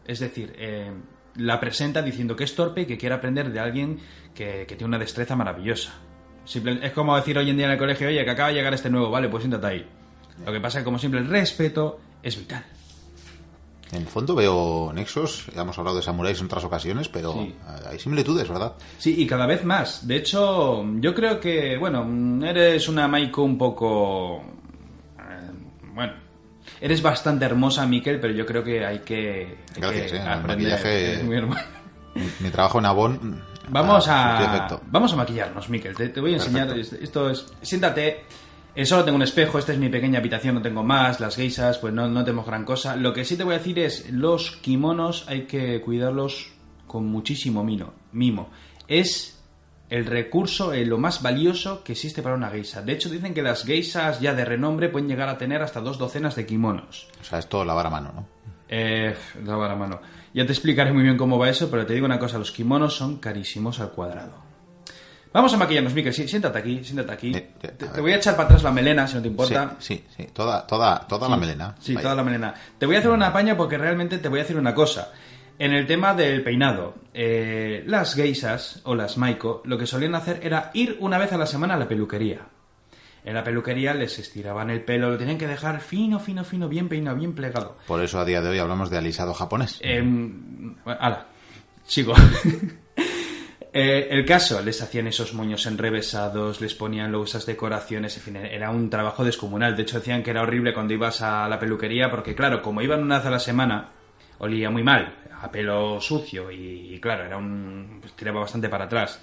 Es 0.06 0.20
decir, 0.20 0.54
eh, 0.58 0.92
la 1.36 1.60
presenta 1.60 2.02
diciendo 2.02 2.36
que 2.36 2.44
es 2.44 2.54
torpe 2.54 2.82
y 2.82 2.86
que 2.86 2.98
quiere 2.98 3.14
aprender 3.14 3.50
de 3.50 3.58
alguien 3.60 4.00
que, 4.34 4.66
que 4.66 4.76
tiene 4.76 4.88
una 4.88 4.98
destreza 4.98 5.34
maravillosa. 5.34 5.92
Simple- 6.44 6.80
es 6.82 6.92
como 6.92 7.16
decir 7.16 7.38
hoy 7.38 7.48
en 7.48 7.56
día 7.56 7.66
en 7.66 7.72
el 7.72 7.78
colegio, 7.78 8.08
oye, 8.08 8.22
que 8.24 8.30
acaba 8.30 8.48
de 8.48 8.56
llegar 8.56 8.74
este 8.74 8.90
nuevo, 8.90 9.10
vale, 9.10 9.28
pues 9.30 9.42
siéntate 9.44 9.66
ahí. 9.66 9.86
Lo 10.44 10.52
que 10.52 10.60
pasa 10.60 10.78
es 10.78 10.82
que, 10.82 10.84
como 10.84 10.98
siempre, 10.98 11.20
el 11.20 11.28
respeto 11.28 12.00
es 12.22 12.38
vital. 12.38 12.64
En 13.92 14.02
el 14.02 14.06
fondo 14.06 14.34
veo 14.34 14.92
nexos, 14.94 15.46
ya 15.54 15.62
hemos 15.62 15.78
hablado 15.78 15.96
de 15.96 16.02
samuráis 16.02 16.38
en 16.40 16.46
otras 16.46 16.64
ocasiones, 16.64 17.08
pero 17.08 17.32
Sí. 17.32 17.54
hay 17.88 17.98
similitudes, 17.98 18.46
¿verdad? 18.48 18.74
Sí, 18.98 19.14
y 19.16 19.26
cada 19.26 19.46
vez 19.46 19.64
más. 19.64 20.06
De 20.06 20.16
hecho, 20.16 20.84
yo 21.00 21.14
creo 21.14 21.40
que, 21.40 21.78
bueno, 21.78 22.06
eres 22.46 22.86
una 22.88 23.08
Maiko 23.08 23.42
un 23.42 23.56
poco... 23.56 24.42
eh, 25.18 25.50
bueno, 25.94 26.12
eres 26.82 27.00
bastante 27.00 27.46
hermosa, 27.46 27.86
Miquel, 27.86 28.20
pero 28.20 28.34
yo 28.34 28.44
creo 28.44 28.62
que 28.62 28.84
hay 28.84 28.98
que, 28.98 29.56
hay 29.74 29.80
Gracias, 29.80 30.12
que 30.12 30.16
eh, 30.18 30.20
aprender. 30.20 30.78
maquillaje- 30.78 31.22
muy. 31.24 31.40
Mi, 32.14 32.30
mi 32.40 32.50
trabajo 32.50 32.78
en 32.80 32.86
Avon. 32.86 33.42
Vamos 33.70 34.08
ah, 34.08 34.36
a, 34.36 34.40
surtió 34.40 34.56
efecto. 34.56 34.80
vamos 34.90 35.12
a 35.12 35.16
maquillarnos, 35.16 35.68
Miquel. 35.68 35.94
Te, 35.94 36.08
te 36.08 36.20
voy 36.22 36.32
a 36.32 36.36
enseñar. 36.36 36.70
Esto 36.78 37.28
es. 37.28 37.46
Siéntate. 37.60 38.24
Eh, 38.78 38.86
solo 38.86 39.04
tengo 39.04 39.16
un 39.16 39.22
espejo. 39.22 39.58
Esta 39.58 39.72
es 39.72 39.78
mi 39.80 39.88
pequeña 39.88 40.20
habitación. 40.20 40.54
No 40.54 40.62
tengo 40.62 40.84
más. 40.84 41.18
Las 41.18 41.34
geisas, 41.34 41.78
pues 41.78 41.92
no, 41.92 42.08
no 42.08 42.22
tenemos 42.22 42.46
gran 42.46 42.64
cosa. 42.64 42.94
Lo 42.94 43.12
que 43.12 43.24
sí 43.24 43.36
te 43.36 43.42
voy 43.42 43.56
a 43.56 43.58
decir 43.58 43.76
es: 43.80 44.08
los 44.12 44.52
kimonos 44.52 45.24
hay 45.26 45.46
que 45.46 45.80
cuidarlos 45.80 46.52
con 46.86 47.04
muchísimo 47.06 47.64
mimo. 47.64 47.92
mimo. 48.12 48.50
Es 48.86 49.42
el 49.90 50.06
recurso, 50.06 50.72
eh, 50.72 50.86
lo 50.86 50.96
más 50.96 51.22
valioso 51.22 51.82
que 51.82 51.90
existe 51.90 52.22
para 52.22 52.36
una 52.36 52.50
geisa. 52.50 52.80
De 52.80 52.92
hecho, 52.92 53.08
dicen 53.08 53.34
que 53.34 53.42
las 53.42 53.64
geisas 53.64 54.20
ya 54.20 54.32
de 54.32 54.44
renombre 54.44 54.90
pueden 54.90 55.08
llegar 55.08 55.28
a 55.28 55.38
tener 55.38 55.60
hasta 55.60 55.80
dos 55.80 55.98
docenas 55.98 56.36
de 56.36 56.46
kimonos. 56.46 57.08
O 57.20 57.24
sea, 57.24 57.40
esto 57.40 57.64
lavar 57.64 57.88
a 57.88 57.90
mano, 57.90 58.12
¿no? 58.14 58.28
Eh, 58.68 59.12
lavar 59.44 59.72
a 59.72 59.76
mano. 59.76 60.00
Ya 60.32 60.46
te 60.46 60.52
explicaré 60.52 60.92
muy 60.92 61.02
bien 61.02 61.16
cómo 61.16 61.36
va 61.36 61.50
eso, 61.50 61.68
pero 61.68 61.84
te 61.84 61.94
digo 61.94 62.06
una 62.06 62.20
cosa, 62.20 62.38
los 62.38 62.52
kimonos 62.52 62.94
son 62.94 63.16
carísimos 63.16 63.80
al 63.80 63.90
cuadrado. 63.90 64.47
Vamos 65.32 65.52
a 65.52 65.56
maquillarnos, 65.56 65.94
Miquel, 65.94 66.12
sí, 66.14 66.26
siéntate 66.26 66.58
aquí, 66.58 66.82
siéntate 66.82 67.12
aquí. 67.12 67.34
Eh, 67.34 67.50
eh, 67.62 67.68
te, 67.76 67.86
te 67.86 68.00
voy 68.00 68.12
a 68.12 68.16
echar 68.16 68.34
para 68.34 68.46
atrás 68.46 68.62
la 68.62 68.72
melena, 68.72 69.06
si 69.06 69.16
no 69.16 69.22
te 69.22 69.28
importa. 69.28 69.76
Sí, 69.78 69.94
sí, 69.96 70.04
sí. 70.24 70.30
Toda, 70.32 70.66
toda, 70.66 71.06
toda 71.06 71.28
la 71.28 71.36
melena. 71.36 71.74
Sí, 71.78 71.94
Vaya. 71.94 72.02
toda 72.04 72.14
la 72.14 72.24
melena. 72.24 72.54
Te 72.78 72.86
voy 72.86 72.96
a 72.96 73.00
hacer 73.00 73.10
una 73.10 73.32
paña 73.32 73.56
porque 73.56 73.76
realmente 73.76 74.18
te 74.18 74.28
voy 74.28 74.40
a 74.40 74.42
decir 74.42 74.56
una 74.56 74.74
cosa. 74.74 75.12
En 75.58 75.72
el 75.72 75.86
tema 75.86 76.14
del 76.14 76.42
peinado, 76.42 76.94
eh, 77.12 77.82
las 77.86 78.14
geisas 78.14 78.80
o 78.84 78.94
las 78.94 79.18
maiko 79.18 79.60
lo 79.64 79.76
que 79.76 79.86
solían 79.86 80.14
hacer 80.14 80.40
era 80.42 80.70
ir 80.72 80.96
una 81.00 81.18
vez 81.18 81.32
a 81.32 81.36
la 81.36 81.46
semana 81.46 81.74
a 81.74 81.78
la 81.78 81.88
peluquería. 81.88 82.46
En 83.24 83.34
la 83.34 83.42
peluquería 83.42 83.92
les 83.92 84.18
estiraban 84.18 84.70
el 84.70 84.82
pelo, 84.82 85.10
lo 85.10 85.18
tenían 85.18 85.36
que 85.36 85.48
dejar 85.48 85.80
fino, 85.80 86.20
fino, 86.20 86.44
fino, 86.44 86.68
bien 86.68 86.88
peinado, 86.88 87.16
bien 87.16 87.34
plegado. 87.34 87.76
Por 87.86 88.02
eso 88.02 88.20
a 88.20 88.24
día 88.24 88.40
de 88.40 88.48
hoy 88.50 88.58
hablamos 88.58 88.88
de 88.88 88.98
alisado 88.98 89.34
japonés. 89.34 89.80
Eh, 89.82 90.02
ala, 90.86 91.26
sigo. 91.84 92.14
Eh, 93.72 94.08
el 94.10 94.24
caso, 94.24 94.62
les 94.62 94.80
hacían 94.80 95.08
esos 95.08 95.34
moños 95.34 95.66
enrevesados, 95.66 96.60
les 96.60 96.74
ponían 96.74 97.10
luego 97.10 97.26
esas 97.26 97.44
decoraciones, 97.44 98.16
en 98.16 98.22
fin, 98.22 98.36
era 98.36 98.70
un 98.70 98.88
trabajo 98.88 99.24
descomunal. 99.24 99.76
De 99.76 99.82
hecho, 99.82 99.98
decían 99.98 100.22
que 100.22 100.30
era 100.30 100.42
horrible 100.42 100.72
cuando 100.72 100.94
ibas 100.94 101.20
a 101.20 101.48
la 101.48 101.58
peluquería, 101.58 102.10
porque 102.10 102.34
claro, 102.34 102.62
como 102.62 102.80
iban 102.80 103.02
una 103.02 103.18
vez 103.18 103.26
a 103.26 103.30
la 103.30 103.38
semana, 103.38 103.90
olía 104.38 104.70
muy 104.70 104.82
mal, 104.82 105.16
a 105.40 105.50
pelo 105.50 106.00
sucio, 106.00 106.50
y, 106.50 106.98
claro, 107.00 107.24
era 107.24 107.36
un. 107.36 107.98
pues, 108.00 108.14
tiraba 108.14 108.40
bastante 108.40 108.68
para 108.68 108.86
atrás. 108.86 109.20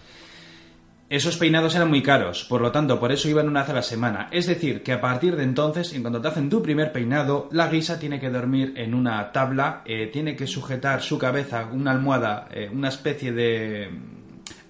Esos 1.07 1.37
peinados 1.37 1.75
eran 1.75 1.89
muy 1.89 2.01
caros, 2.01 2.45
por 2.45 2.61
lo 2.61 2.71
tanto, 2.71 2.99
por 2.99 3.11
eso 3.11 3.29
iban 3.29 3.47
una 3.47 3.61
vez 3.61 3.69
a 3.69 3.73
la 3.73 3.83
semana. 3.83 4.27
Es 4.31 4.47
decir, 4.47 4.81
que 4.81 4.91
a 4.91 5.01
partir 5.01 5.35
de 5.35 5.43
entonces, 5.43 5.93
en 5.93 6.01
cuanto 6.01 6.19
te 6.19 6.27
hacen 6.29 6.49
tu 6.49 6.63
primer 6.63 6.91
peinado, 6.91 7.47
la 7.51 7.67
guisa 7.67 7.99
tiene 7.99 8.19
que 8.19 8.31
dormir 8.31 8.73
en 8.75 8.95
una 8.95 9.31
tabla, 9.31 9.83
eh, 9.85 10.07
tiene 10.07 10.35
que 10.35 10.47
sujetar 10.47 11.03
su 11.03 11.19
cabeza 11.19 11.67
una 11.71 11.91
almohada, 11.91 12.47
eh, 12.51 12.69
una 12.73 12.89
especie 12.89 13.31
de 13.31 14.14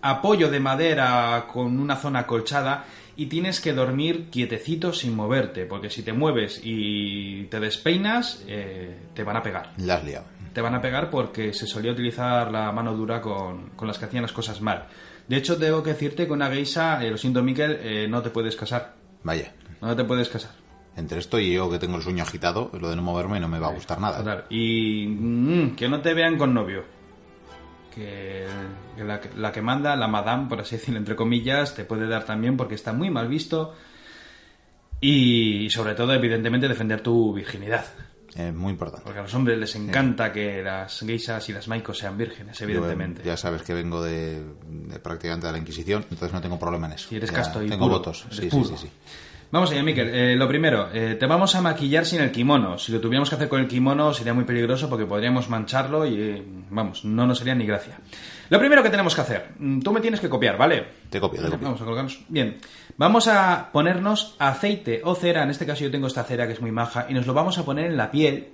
apoyo 0.06 0.50
de 0.52 0.60
madera 0.60 1.48
con 1.52 1.80
una 1.80 1.96
zona 1.96 2.20
acolchada 2.20 2.86
y 3.18 3.26
tienes 3.28 3.60
que 3.60 3.74
dormir 3.74 4.30
quietecito 4.30 4.94
sin 4.94 5.16
moverte, 5.16 5.66
porque 5.66 5.90
si 5.90 6.04
te 6.04 6.14
mueves 6.14 6.62
y 6.64 7.46
te 7.46 7.60
despeinas, 7.60 8.44
eh, 8.48 8.96
te 9.14 9.24
van 9.24 9.38
a 9.38 9.42
pegar 9.42 9.72
La 9.78 9.96
has 9.96 10.04
liado. 10.04 10.26
te 10.54 10.62
van 10.62 10.76
a 10.76 10.82
pegar 10.82 11.10
porque 11.10 11.54
se 11.54 11.66
solía 11.66 11.92
utilizar 11.94 12.52
la 12.52 12.72
mano 12.72 12.94
dura 12.94 13.22
con, 13.22 13.70
con 13.76 13.88
las 13.88 13.98
que 13.98 14.06
hacían 14.06 14.22
las 14.24 14.34
cosas 14.34 14.62
mal. 14.62 14.88
De 15.28 15.38
hecho, 15.38 15.58
tengo 15.58 15.82
que 15.82 15.92
decirte 15.92 16.28
que 16.28 16.34
una 16.34 16.50
geisha, 16.52 17.04
eh, 17.04 17.10
lo 17.10 17.18
siento 17.18 17.42
Miquel, 17.42 17.80
eh, 17.82 18.08
no 18.08 18.22
te 18.22 18.30
puedes 18.30 18.56
casar. 18.56 18.94
Vaya. 19.24 19.54
No 19.82 19.96
te 19.96 20.04
puedes 20.04 20.30
casar. 20.30 20.52
Entre 20.96 21.18
esto 21.20 21.40
y 21.40 21.54
yo 21.54 21.70
que 21.70 21.80
tengo 21.80 21.98
el 21.98 22.04
sueño 22.04 22.24
agitado, 22.24 22.70
lo 22.80 22.90
de 22.90 22.96
no 22.96 23.02
moverme 23.02 23.40
no 23.40 23.48
me 23.50 23.60
va 23.60 23.68
a 23.68 23.72
gustar 23.72 24.00
nada. 24.00 24.20
Total. 24.20 24.46
Y 24.50 25.08
mm, 25.08 25.76
que 25.76 25.90
no 25.90 26.00
te 26.02 26.14
vean 26.14 26.38
con 26.38 26.54
novio. 26.54 26.84
Que, 27.96 28.46
la, 28.98 29.20
que- 29.22 29.30
la 29.38 29.52
que 29.54 29.62
manda, 29.62 29.96
la 29.96 30.08
madame, 30.10 30.50
por 30.50 30.60
así 30.60 30.76
decirlo, 30.76 31.00
entre 31.00 31.16
comillas, 31.16 31.74
te 31.74 31.86
puede 31.86 32.08
dar 32.08 32.26
también 32.26 32.58
porque 32.58 32.76
está 32.76 32.92
muy 32.94 33.10
mal 33.10 33.28
visto. 33.30 33.74
Y, 35.02 35.70
sobre 35.70 35.94
todo, 35.96 36.14
evidentemente, 36.14 36.68
defender 36.68 37.02
tu 37.02 37.34
virginidad. 37.34 37.86
Es 38.36 38.54
muy 38.54 38.72
importante. 38.72 39.04
Porque 39.06 39.20
a 39.20 39.22
los 39.24 39.34
hombres 39.34 39.58
les 39.58 39.76
encanta 39.76 40.32
que 40.34 40.62
las 40.62 41.00
geishas 41.00 41.48
y 41.50 41.54
las 41.54 41.68
maicos 41.70 41.98
sean 41.98 42.18
vírgenes, 42.18 42.60
evidentemente. 42.62 43.22
Yo, 43.22 43.28
ya 43.28 43.38
sabes 43.38 43.62
que 43.62 43.74
vengo 43.74 44.04
de, 44.04 44.44
de 44.68 45.00
prácticamente 45.00 45.48
de 45.48 45.54
la 45.54 45.60
Inquisición, 45.60 46.04
entonces 46.10 46.34
no 46.34 46.42
tengo 46.42 46.60
problema 46.60 46.88
en 46.88 46.94
eso. 46.94 47.08
Si 47.10 47.16
eres 47.16 47.30
Ya 47.30 47.38
casto 47.38 47.64
y 47.64 47.70
Tengo 47.70 47.86
puro, 47.86 47.98
votos. 48.00 48.26
Sí, 48.32 48.50
sí, 48.50 48.64
sí, 48.66 48.76
sí. 48.78 48.90
Vamos 49.52 49.72
allá, 49.72 49.84
Miquel. 49.84 50.10
Eh, 50.10 50.36
lo 50.36 50.48
primero, 50.48 50.90
eh, 50.94 51.16
te 51.20 51.26
vamos 51.26 51.56
a 51.56 51.62
maquillar 51.62 52.06
sin 52.06 52.22
el 52.22 52.32
kimono. 52.32 52.78
Si 52.78 52.92
lo 52.92 53.00
tuviéramos 53.00 53.30
que 53.30 53.36
hacer 53.36 53.48
con 53.48 53.62
el 53.62 53.68
kimono 53.68 54.14
sería 54.14 54.34
muy 54.34 54.44
peligroso 54.44 54.90
porque 54.90 55.06
podríamos 55.06 55.50
mancharlo 55.50 56.06
y, 56.06 56.20
eh, 56.20 56.44
vamos, 56.70 57.06
no 57.06 57.26
nos 57.26 57.38
sería 57.38 57.56
ni 57.56 57.66
gracia. 57.66 58.00
Lo 58.50 58.60
primero 58.60 58.84
que 58.84 58.90
tenemos 58.90 59.16
que 59.16 59.22
hacer, 59.22 59.50
mm, 59.58 59.80
tú 59.80 59.92
me 59.92 60.02
tienes 60.02 60.20
que 60.20 60.30
copiar, 60.30 60.58
¿vale? 60.58 60.86
Te 61.10 61.20
copio, 61.20 61.42
te 61.42 61.50
copio. 61.50 61.66
Vamos 61.66 61.82
a 61.82 61.84
colocarnos. 61.84 62.20
Bien. 62.28 62.58
Vamos 62.98 63.28
a 63.28 63.70
ponernos 63.72 64.36
aceite 64.40 65.02
o 65.04 65.16
cera. 65.16 65.44
En 65.44 65.50
este 65.50 65.66
caso 65.66 65.84
yo 65.84 65.92
tengo 65.92 66.08
esta 66.08 66.24
cera 66.24 66.48
que 66.48 66.54
es 66.54 66.62
muy 66.62 66.72
maja 66.72 67.06
y 67.10 67.14
nos 67.14 67.28
lo 67.28 67.34
vamos 67.34 67.58
a 67.58 67.66
poner 67.66 67.86
en 67.86 67.98
la 67.98 68.12
piel, 68.12 68.50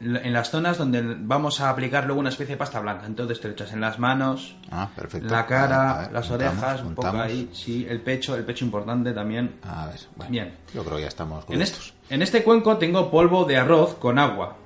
en 0.00 0.32
las 0.32 0.50
zonas 0.50 0.78
donde 0.78 1.02
vamos 1.18 1.60
a 1.60 1.70
aplicar 1.70 2.04
luego 2.06 2.20
una 2.20 2.28
especie 2.28 2.54
de 2.54 2.58
pasta 2.58 2.80
blanca. 2.80 3.06
Entonces 3.06 3.40
te 3.40 3.48
lo 3.48 3.54
echas 3.54 3.72
en 3.72 3.80
las 3.80 3.98
manos, 3.98 4.56
Ah, 4.70 4.88
perfecto. 4.94 5.28
la 5.28 5.46
cara, 5.46 5.90
A 5.92 6.00
ver, 6.02 6.12
las 6.12 6.28
juntamos, 6.28 6.54
orejas, 6.54 6.80
un 6.82 6.94
poco 6.94 7.08
juntamos. 7.08 7.26
ahí, 7.32 7.50
sí, 7.52 7.86
el 7.88 8.00
pecho, 8.00 8.34
el 8.36 8.44
pecho 8.44 8.64
importante 8.64 9.12
también. 9.12 9.56
A 9.62 9.86
ver, 9.86 10.00
bueno, 10.16 10.30
Bien. 10.32 10.54
Yo 10.74 10.84
creo 10.84 10.96
que 10.96 11.02
ya 11.02 11.08
estamos 11.08 11.44
En 11.48 11.60
este, 11.62 11.76
estos. 11.78 11.94
en 12.10 12.22
este 12.22 12.42
cuenco 12.42 12.76
tengo 12.78 13.10
polvo 13.10 13.44
de 13.44 13.56
arroz 13.56 13.94
con 13.96 14.18
agua. 14.18 14.56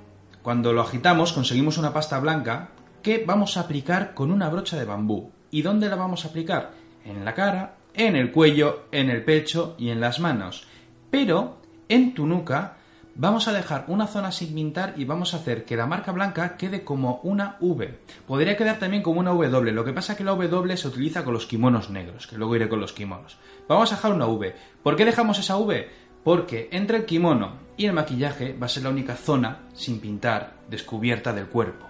Cuando 0.42 0.72
lo 0.72 0.80
agitamos 0.82 1.32
conseguimos 1.32 1.76
una 1.78 1.92
pasta 1.92 2.18
blanca 2.18 2.70
que 3.02 3.24
vamos 3.26 3.56
a 3.56 3.60
aplicar 3.60 4.14
con 4.14 4.30
una 4.30 4.48
brocha 4.48 4.76
de 4.78 4.84
bambú. 4.84 5.30
¿Y 5.50 5.62
dónde 5.62 5.88
la 5.88 5.96
vamos 5.96 6.24
a 6.24 6.28
aplicar? 6.28 6.72
En 7.04 7.24
la 7.24 7.34
cara, 7.34 7.76
en 7.94 8.14
el 8.16 8.30
cuello, 8.30 8.84
en 8.92 9.10
el 9.10 9.24
pecho 9.24 9.74
y 9.78 9.90
en 9.90 10.00
las 10.00 10.20
manos. 10.20 10.66
Pero 11.10 11.58
en 11.88 12.14
tu 12.14 12.26
nuca 12.26 12.76
vamos 13.14 13.48
a 13.48 13.52
dejar 13.52 13.84
una 13.88 14.06
zona 14.06 14.32
sin 14.32 14.54
pintar 14.54 14.94
y 14.96 15.04
vamos 15.04 15.34
a 15.34 15.38
hacer 15.38 15.64
que 15.64 15.76
la 15.76 15.86
marca 15.86 16.12
blanca 16.12 16.56
quede 16.56 16.84
como 16.84 17.20
una 17.22 17.56
V. 17.60 17.98
Podría 18.26 18.56
quedar 18.56 18.78
también 18.78 19.02
como 19.02 19.20
una 19.20 19.30
W. 19.30 19.72
Lo 19.72 19.84
que 19.84 19.92
pasa 19.92 20.12
es 20.12 20.18
que 20.18 20.24
la 20.24 20.32
W 20.32 20.76
se 20.76 20.88
utiliza 20.88 21.24
con 21.24 21.34
los 21.34 21.46
kimonos 21.46 21.90
negros, 21.90 22.26
que 22.26 22.36
luego 22.36 22.56
iré 22.56 22.68
con 22.68 22.80
los 22.80 22.92
kimonos. 22.92 23.38
Vamos 23.68 23.92
a 23.92 23.96
dejar 23.96 24.12
una 24.12 24.26
V. 24.26 24.54
¿Por 24.82 24.96
qué 24.96 25.04
dejamos 25.04 25.38
esa 25.38 25.56
V? 25.56 25.88
Porque 26.24 26.68
entre 26.72 26.98
el 26.98 27.04
kimono 27.04 27.58
y 27.76 27.86
el 27.86 27.92
maquillaje 27.92 28.52
va 28.52 28.66
a 28.66 28.68
ser 28.68 28.82
la 28.82 28.90
única 28.90 29.16
zona 29.16 29.62
sin 29.72 30.00
pintar 30.00 30.54
descubierta 30.68 31.32
del 31.32 31.46
cuerpo. 31.46 31.89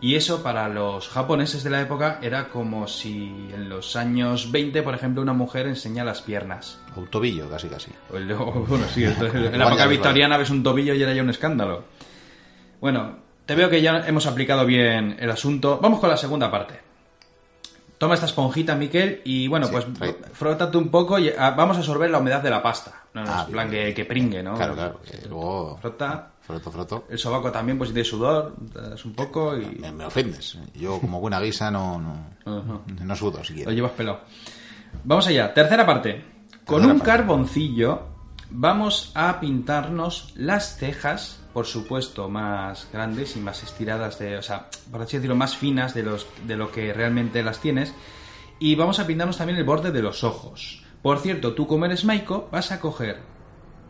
Y 0.00 0.14
eso 0.14 0.42
para 0.44 0.68
los 0.68 1.08
japoneses 1.08 1.64
de 1.64 1.70
la 1.70 1.80
época 1.80 2.20
era 2.22 2.48
como 2.48 2.86
si 2.86 3.48
en 3.52 3.68
los 3.68 3.96
años 3.96 4.52
20, 4.52 4.82
por 4.82 4.94
ejemplo, 4.94 5.22
una 5.22 5.32
mujer 5.32 5.66
enseña 5.66 6.04
las 6.04 6.22
piernas. 6.22 6.78
O 6.94 7.00
un 7.00 7.08
tobillo, 7.08 7.50
casi 7.50 7.68
casi. 7.68 7.90
Bueno, 8.08 8.86
sí, 8.94 9.04
en 9.04 9.58
la 9.58 9.66
época 9.66 9.86
victoriana 9.86 10.36
ves 10.36 10.50
un 10.50 10.62
tobillo 10.62 10.94
y 10.94 11.02
era 11.02 11.12
ya 11.12 11.22
un 11.22 11.30
escándalo. 11.30 11.84
Bueno, 12.80 13.18
te 13.44 13.56
veo 13.56 13.68
que 13.68 13.82
ya 13.82 14.06
hemos 14.06 14.26
aplicado 14.26 14.64
bien 14.64 15.16
el 15.18 15.30
asunto. 15.30 15.80
Vamos 15.82 15.98
con 15.98 16.10
la 16.10 16.16
segunda 16.16 16.50
parte. 16.50 16.87
Toma 17.98 18.14
esta 18.14 18.26
esponjita, 18.26 18.76
Miquel, 18.76 19.22
y 19.24 19.48
bueno, 19.48 19.66
Sí, 19.66 19.72
pues 19.72 19.92
trae. 19.94 20.12
frótate 20.32 20.76
un 20.78 20.88
poco 20.88 21.18
y 21.18 21.30
ah, 21.36 21.50
vamos 21.50 21.76
a 21.76 21.80
absorber 21.80 22.08
la 22.10 22.18
humedad 22.18 22.40
de 22.40 22.50
la 22.50 22.62
pasta. 22.62 22.94
No, 23.12 23.24
no, 23.24 23.32
Ah, 23.32 23.42
es 23.46 23.50
plan 23.52 23.68
que, 23.70 24.04
pringue, 24.08 24.42
¿no? 24.42 24.54
Claro, 24.54 24.74
claro. 24.74 25.00
que 25.02 25.26
luego. 25.28 25.78
Frota. 25.80 26.30
Froto, 26.40 26.70
froto. 26.70 27.04
El 27.10 27.18
sobaco 27.18 27.50
también, 27.52 27.76
pues 27.76 27.88
si 27.90 27.94
tiene 27.94 28.08
sudor, 28.08 28.54
das 28.72 29.04
un 29.04 29.12
poco 29.14 29.54
y... 29.56 29.66
Me, 29.80 29.92
me 29.92 30.06
ofendes. 30.06 30.56
Yo, 30.74 30.98
como 31.00 31.20
buena 31.20 31.40
guisa, 31.40 31.70
no, 31.70 31.98
no, 32.00 32.14
Ajá. 32.46 32.80
no 33.04 33.16
sudo 33.16 33.42
Lo 33.64 33.72
llevas 33.72 33.92
pelado. 33.92 34.20
Vamos 35.04 35.26
allá, 35.26 35.52
tercera 35.52 35.84
parte. 35.84 36.24
Con 36.64 36.76
Tercera 36.76 36.92
un 36.94 36.98
parte. 37.00 37.04
carboncillo 37.12 38.02
vamos 38.50 39.12
a 39.14 39.40
pintarnos 39.40 40.32
las 40.36 40.76
cejas, 40.78 41.37
por 41.52 41.66
supuesto, 41.66 42.28
más 42.28 42.88
grandes 42.92 43.36
y 43.36 43.40
más 43.40 43.62
estiradas, 43.62 44.18
de, 44.18 44.36
o 44.36 44.42
sea, 44.42 44.68
por 44.90 45.02
así 45.02 45.16
decirlo, 45.16 45.36
más 45.36 45.56
finas 45.56 45.94
de, 45.94 46.02
los, 46.02 46.26
de 46.46 46.56
lo 46.56 46.70
que 46.70 46.92
realmente 46.92 47.42
las 47.42 47.60
tienes. 47.60 47.94
Y 48.58 48.74
vamos 48.74 48.98
a 48.98 49.06
pintarnos 49.06 49.38
también 49.38 49.58
el 49.58 49.64
borde 49.64 49.92
de 49.92 50.02
los 50.02 50.24
ojos. 50.24 50.82
Por 51.02 51.20
cierto, 51.20 51.54
tú 51.54 51.66
como 51.66 51.86
eres 51.86 52.04
Maiko, 52.04 52.48
vas 52.50 52.72
a 52.72 52.80
coger 52.80 53.20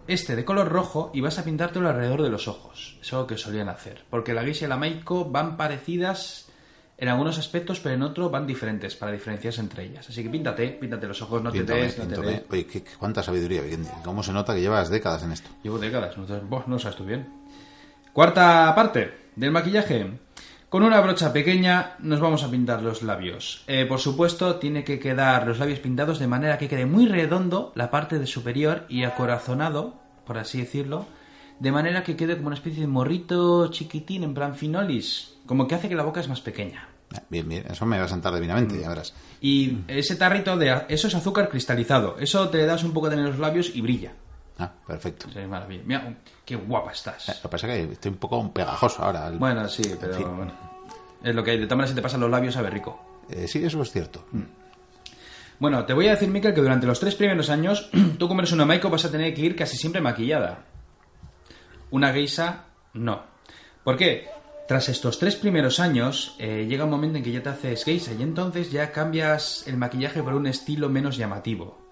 este 0.07 0.37
de 0.37 0.45
color 0.45 0.69
rojo 0.69 1.11
y 1.13 1.21
vas 1.21 1.39
a 1.39 1.45
pintártelo 1.45 1.89
alrededor 1.89 2.23
de 2.23 2.31
los 2.31 2.49
ojos. 2.49 2.99
Es 3.01 3.13
algo 3.13 3.27
que 3.27 3.37
solían 3.37 3.69
hacer. 3.69 4.05
Porque 4.11 4.35
la 4.35 4.43
Geisha 4.43 4.67
y 4.67 4.69
la 4.69 4.77
Maiko 4.77 5.27
van 5.27 5.57
parecidas 5.57 6.49
en 6.97 7.09
algunos 7.09 7.39
aspectos, 7.39 7.79
pero 7.79 7.95
en 7.95 8.03
otros 8.03 8.31
van 8.31 8.47
diferentes, 8.47 8.97
para 8.97 9.13
diferenciarse 9.13 9.61
entre 9.61 9.85
ellas. 9.85 10.09
Así 10.09 10.23
que 10.23 10.29
píntate, 10.29 10.69
píntate 10.69 11.07
los 11.07 11.23
ojos, 11.23 11.43
no 11.43 11.53
te 11.53 11.63
des, 11.63 11.97
no 11.97 12.07
te 12.07 12.21
des. 12.21 12.43
Oye, 12.51 12.67
qué, 12.67 12.83
cuánta 12.99 13.23
sabiduría. 13.23 13.63
¿Cómo 14.05 14.23
se 14.23 14.33
nota 14.33 14.55
que 14.55 14.61
llevas 14.61 14.91
décadas 14.91 15.23
en 15.23 15.33
esto? 15.33 15.49
Llevo 15.63 15.79
décadas, 15.79 16.17
no 16.19 16.79
sabes 16.79 16.97
tú 16.97 17.05
bien. 17.05 17.29
Cuarta 18.19 18.75
parte 18.75 19.13
del 19.37 19.53
maquillaje. 19.53 20.11
Con 20.69 20.83
una 20.83 21.01
brocha 21.01 21.33
pequeña 21.33 21.95
nos 22.01 22.19
vamos 22.19 22.43
a 22.43 22.51
pintar 22.51 22.83
los 22.83 23.05
labios. 23.05 23.63
Eh, 23.69 23.87
por 23.87 24.01
supuesto, 24.01 24.57
tiene 24.57 24.83
que 24.83 24.99
quedar 24.99 25.47
los 25.47 25.61
labios 25.61 25.79
pintados 25.79 26.19
de 26.19 26.27
manera 26.27 26.59
que 26.59 26.67
quede 26.69 26.85
muy 26.85 27.07
redondo 27.07 27.71
la 27.77 27.93
parte 27.93 28.19
de 28.19 28.27
superior 28.27 28.87
y 28.89 29.05
acorazonado, 29.05 30.01
por 30.27 30.37
así 30.37 30.59
decirlo, 30.59 31.07
de 31.61 31.71
manera 31.71 32.03
que 32.03 32.17
quede 32.17 32.35
como 32.35 32.49
una 32.49 32.57
especie 32.57 32.81
de 32.81 32.89
morrito 32.89 33.71
chiquitín, 33.71 34.25
en 34.25 34.35
plan 34.35 34.57
finolis, 34.57 35.37
como 35.47 35.69
que 35.69 35.77
hace 35.77 35.89
que 35.89 35.95
la 35.95 36.03
boca 36.03 36.19
es 36.19 36.29
más 36.29 36.41
pequeña. 36.41 36.89
Ah, 37.15 37.23
Bien, 37.31 37.49
bien. 37.49 37.67
Eso 37.71 37.87
me 37.87 38.01
va 38.01 38.07
a 38.07 38.09
sentar 38.09 38.35
divinamente, 38.35 38.81
ya 38.81 38.89
verás. 38.89 39.15
Y 39.41 39.79
ese 39.87 40.17
tarrito 40.17 40.57
de... 40.57 40.87
Eso 40.89 41.07
es 41.07 41.15
azúcar 41.15 41.49
cristalizado. 41.49 42.17
Eso 42.19 42.49
te 42.49 42.67
das 42.67 42.83
un 42.83 42.93
poco 42.93 43.13
en 43.13 43.23
los 43.23 43.39
labios 43.39 43.77
y 43.77 43.81
brilla. 43.81 44.15
Ah, 44.59 44.73
perfecto. 44.87 45.29
Sí, 45.33 45.39
maravilla. 45.41 45.83
Mira, 45.85 46.17
qué 46.45 46.57
guapa 46.57 46.91
Eh, 46.91 46.95
estás. 46.95 47.29
Lo 47.29 47.35
que 47.43 47.49
pasa 47.49 47.73
es 47.75 47.87
que 47.87 47.93
estoy 47.93 48.11
un 48.13 48.19
poco 48.19 48.53
pegajoso 48.53 49.03
ahora. 49.05 49.29
El- 49.29 49.39
Bueno, 49.39 49.69
sí, 49.69 49.83
pero 50.01 50.15
fin. 50.15 50.37
bueno. 50.37 50.53
Es 51.23 51.35
lo 51.35 51.45
que 51.45 51.53
hay. 51.53 51.59
De 51.59 51.65
todas 51.67 51.77
maneras, 51.77 51.91
si 51.91 51.97
te 51.97 52.03
pasan 52.03 52.21
los 52.21 52.31
labios, 52.31 52.55
sabe 52.55 52.71
rico. 52.71 53.23
Eh, 53.29 53.47
sí, 53.47 53.65
eso 53.65 53.81
es 53.83 53.93
cierto. 53.93 54.25
Bueno, 55.61 55.85
te 55.85 55.93
voy 55.93 56.07
a 56.09 56.13
decir, 56.13 56.29
Mikel, 56.29 56.55
que 56.55 56.61
durante 56.61 56.87
los 56.87 56.99
tres 57.01 57.15
primeros 57.15 57.51
años, 57.51 57.91
tú 58.19 58.29
como 58.29 58.41
eres 58.41 58.53
una 58.53 58.65
Maiko 58.65 58.91
vas 58.91 59.05
a 59.05 59.11
tener 59.11 59.35
que 59.35 59.43
ir 59.43 59.57
casi 59.57 59.77
siempre 59.77 60.01
maquillada. 60.01 60.65
Una 61.91 62.13
geisa, 62.13 62.65
no. 62.95 63.23
¿Por 63.85 63.97
qué? 63.97 64.29
Tras 64.67 64.89
estos 64.91 65.19
tres 65.19 65.37
primeros 65.37 65.81
años, 65.81 66.35
eh, 66.39 66.67
llega 66.69 66.85
un 66.85 66.91
momento 66.91 67.17
en 67.19 67.25
que 67.25 67.33
ya 67.33 67.43
te 67.43 67.49
haces 67.49 67.85
geisa 67.85 68.13
y 68.13 68.23
entonces 68.23 68.71
ya 68.71 68.93
cambias 68.93 69.67
el 69.67 69.79
maquillaje 69.79 70.23
por 70.23 70.35
un 70.35 70.47
estilo 70.47 70.89
menos 70.91 71.17
llamativo. 71.17 71.88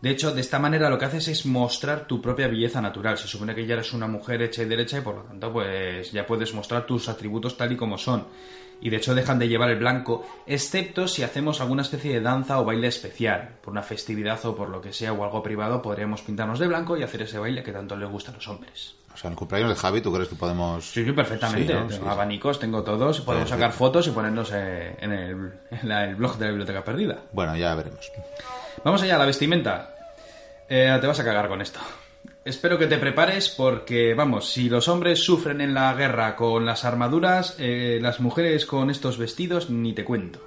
De 0.00 0.10
hecho, 0.10 0.32
de 0.32 0.40
esta 0.40 0.58
manera 0.58 0.88
lo 0.88 0.98
que 0.98 1.04
haces 1.04 1.28
es 1.28 1.44
mostrar 1.44 2.06
tu 2.06 2.22
propia 2.22 2.48
belleza 2.48 2.80
natural. 2.80 3.18
Se 3.18 3.28
supone 3.28 3.54
que 3.54 3.66
ya 3.66 3.74
eres 3.74 3.92
una 3.92 4.06
mujer 4.06 4.40
hecha 4.40 4.62
y 4.62 4.66
derecha 4.66 4.98
y 4.98 5.02
por 5.02 5.16
lo 5.16 5.22
tanto, 5.22 5.52
pues 5.52 6.10
ya 6.10 6.26
puedes 6.26 6.54
mostrar 6.54 6.86
tus 6.86 7.08
atributos 7.08 7.56
tal 7.56 7.72
y 7.72 7.76
como 7.76 7.98
son. 7.98 8.26
Y 8.80 8.88
de 8.88 8.96
hecho 8.96 9.14
dejan 9.14 9.38
de 9.38 9.48
llevar 9.48 9.68
el 9.68 9.78
blanco, 9.78 10.26
excepto 10.46 11.06
si 11.06 11.22
hacemos 11.22 11.60
alguna 11.60 11.82
especie 11.82 12.14
de 12.14 12.22
danza 12.22 12.58
o 12.60 12.64
baile 12.64 12.86
especial. 12.86 13.58
Por 13.60 13.72
una 13.72 13.82
festividad 13.82 14.42
o 14.46 14.56
por 14.56 14.70
lo 14.70 14.80
que 14.80 14.94
sea 14.94 15.12
o 15.12 15.22
algo 15.22 15.42
privado, 15.42 15.82
podríamos 15.82 16.22
pintarnos 16.22 16.58
de 16.58 16.68
blanco 16.68 16.96
y 16.96 17.02
hacer 17.02 17.22
ese 17.22 17.38
baile 17.38 17.62
que 17.62 17.72
tanto 17.72 17.94
les 17.94 18.08
gusta 18.08 18.32
a 18.32 18.34
los 18.36 18.48
hombres. 18.48 18.99
O 19.12 19.16
sea, 19.16 19.28
en 19.28 19.32
el 19.32 19.38
cumpleaños 19.38 19.70
de 19.70 19.76
Javi, 19.76 20.00
¿tú 20.00 20.12
crees 20.12 20.28
que 20.28 20.34
podemos...? 20.36 20.84
Sí, 20.90 21.04
sí, 21.04 21.12
perfectamente. 21.12 21.72
Sí, 21.72 21.78
¿no? 21.78 21.86
Tengo 21.88 22.04
Sí. 22.04 22.08
abanicos, 22.10 22.58
tengo 22.58 22.82
todos. 22.82 23.20
Podemos 23.20 23.48
sacar 23.50 23.72
fotos 23.72 24.06
y 24.06 24.10
ponernos 24.10 24.50
eh, 24.54 24.96
en 25.00 25.12
el, 25.12 25.30
en 25.70 25.88
la- 25.88 26.04
el 26.04 26.14
blog 26.14 26.38
de 26.38 26.44
la 26.46 26.50
biblioteca 26.52 26.82
perdida. 26.84 27.18
Bueno, 27.32 27.56
ya 27.56 27.74
veremos. 27.74 28.10
Vamos 28.84 29.02
allá, 29.02 29.18
la 29.18 29.26
vestimenta. 29.26 29.94
Eh, 30.68 30.96
te 31.00 31.06
vas 31.06 31.18
a 31.20 31.24
cagar 31.24 31.48
con 31.48 31.60
esto. 31.60 31.80
Espero 32.44 32.78
que 32.78 32.86
te 32.86 32.96
prepares 32.96 33.50
porque, 33.50 34.14
vamos, 34.14 34.48
si 34.50 34.70
los 34.70 34.88
hombres 34.88 35.22
sufren 35.22 35.60
en 35.60 35.74
la 35.74 35.92
guerra 35.94 36.36
con 36.36 36.64
las 36.64 36.84
armaduras, 36.86 37.56
eh, 37.58 37.98
las 38.00 38.20
mujeres 38.20 38.64
con 38.64 38.88
estos 38.88 39.18
vestidos 39.18 39.68
ni 39.68 39.92
te 39.92 40.04
cuento. 40.04 40.40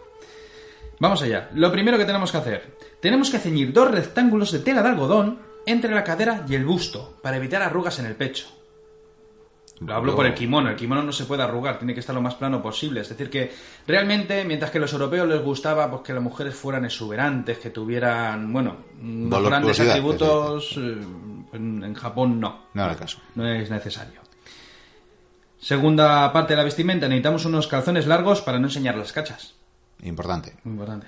Vamos 0.99 1.21
allá. 1.21 1.49
Lo 1.53 1.71
primero 1.71 1.97
que 1.97 2.05
tenemos 2.05 2.31
que 2.31 2.37
hacer. 2.37 2.77
Tenemos 3.01 3.29
que 3.29 3.37
ceñir 3.37 3.73
dos 3.73 3.91
rectángulos 3.91 4.51
de 4.51 4.59
tela 4.59 4.81
de 4.81 4.89
algodón 4.89 5.39
entre 5.65 5.93
la 5.93 6.03
cadera 6.03 6.45
y 6.47 6.55
el 6.55 6.65
busto 6.65 7.17
para 7.21 7.37
evitar 7.37 7.61
arrugas 7.61 7.99
en 7.99 8.05
el 8.05 8.15
pecho. 8.15 8.47
Lo 9.79 9.95
hablo 9.95 10.15
por 10.15 10.25
el 10.25 10.33
kimono. 10.33 10.69
El 10.69 10.75
kimono 10.75 11.03
no 11.03 11.11
se 11.11 11.25
puede 11.25 11.43
arrugar, 11.43 11.77
tiene 11.77 11.93
que 11.93 11.99
estar 11.99 12.15
lo 12.15 12.21
más 12.21 12.35
plano 12.35 12.61
posible. 12.61 13.01
Es 13.01 13.09
decir, 13.09 13.29
que 13.29 13.51
realmente, 13.87 14.45
mientras 14.45 14.71
que 14.71 14.77
a 14.77 14.81
los 14.81 14.93
europeos 14.93 15.27
les 15.27 15.41
gustaba 15.41 15.89
pues, 15.89 16.03
que 16.03 16.13
las 16.13 16.23
mujeres 16.23 16.55
fueran 16.55 16.85
exuberantes, 16.85 17.57
que 17.57 17.69
tuvieran, 17.69 18.51
bueno, 18.53 18.77
unos 19.01 19.43
grandes 19.43 19.79
atributos, 19.79 20.77
eh, 20.77 20.97
en, 21.53 21.83
en 21.83 21.93
Japón 21.95 22.39
no. 22.39 22.67
No 22.73 22.83
haga 22.83 22.95
caso. 22.95 23.19
No 23.35 23.47
es 23.47 23.69
necesario. 23.69 24.21
Segunda 25.59 26.31
parte 26.31 26.53
de 26.53 26.57
la 26.57 26.63
vestimenta, 26.63 27.07
necesitamos 27.07 27.45
unos 27.45 27.67
calzones 27.67 28.05
largos 28.05 28.41
para 28.41 28.59
no 28.59 28.67
enseñar 28.67 28.95
las 28.95 29.11
cachas. 29.11 29.55
Importante. 30.03 30.55
Importante. 30.65 31.07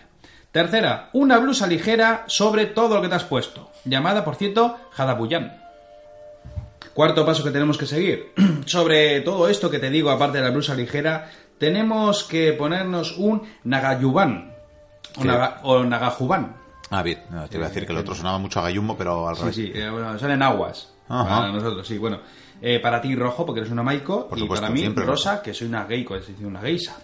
Tercera, 0.55 1.09
una 1.11 1.37
blusa 1.39 1.67
ligera 1.67 2.23
sobre 2.27 2.67
todo 2.67 2.95
lo 2.95 3.01
que 3.01 3.09
te 3.09 3.15
has 3.15 3.25
puesto. 3.25 3.71
Llamada, 3.83 4.23
por 4.23 4.35
cierto, 4.37 4.77
Hadabuyan. 4.95 5.61
Cuarto 6.93 7.25
paso 7.25 7.43
que 7.43 7.51
tenemos 7.51 7.77
que 7.77 7.85
seguir. 7.85 8.31
sobre 8.65 9.19
todo 9.19 9.49
esto 9.49 9.69
que 9.69 9.79
te 9.79 9.89
digo, 9.89 10.11
aparte 10.11 10.37
de 10.37 10.45
la 10.45 10.51
blusa 10.51 10.73
ligera, 10.73 11.29
tenemos 11.57 12.23
que 12.23 12.53
ponernos 12.53 13.17
un 13.17 13.41
Nagayuban. 13.65 14.55
O, 15.17 15.25
naga, 15.25 15.59
o 15.63 15.83
Nagajuban. 15.83 16.55
Ah, 16.89 17.03
bien. 17.03 17.21
No, 17.31 17.49
te 17.49 17.57
iba 17.57 17.65
a 17.65 17.67
decir 17.67 17.85
que 17.85 17.91
el 17.91 17.97
otro 17.97 18.15
sonaba 18.15 18.37
mucho 18.37 18.61
a 18.61 18.63
gallumbo, 18.63 18.95
pero 18.95 19.27
al 19.27 19.35
Sí, 19.35 19.41
revés. 19.41 19.55
sí, 19.55 19.71
eh, 19.75 19.89
bueno, 19.89 20.17
son 20.17 20.31
en 20.31 20.41
aguas. 20.41 20.89
Ajá. 21.09 21.39
Para 21.41 21.51
nosotros, 21.51 21.85
sí, 21.85 21.97
bueno. 21.97 22.19
Eh, 22.61 22.79
para 22.79 23.01
ti 23.01 23.13
rojo, 23.13 23.45
porque 23.45 23.59
eres 23.59 23.73
una 23.73 23.83
Maiko, 23.83 24.29
Por 24.29 24.39
y 24.39 24.47
para 24.47 24.69
mí 24.69 24.79
siempre 24.79 25.03
rosa, 25.03 25.41
que 25.41 25.53
soy 25.53 25.67
una 25.67 25.83
geiko, 25.83 26.15
es 26.15 26.25
decir, 26.25 26.45
una 26.45 26.61
geisa. 26.61 26.95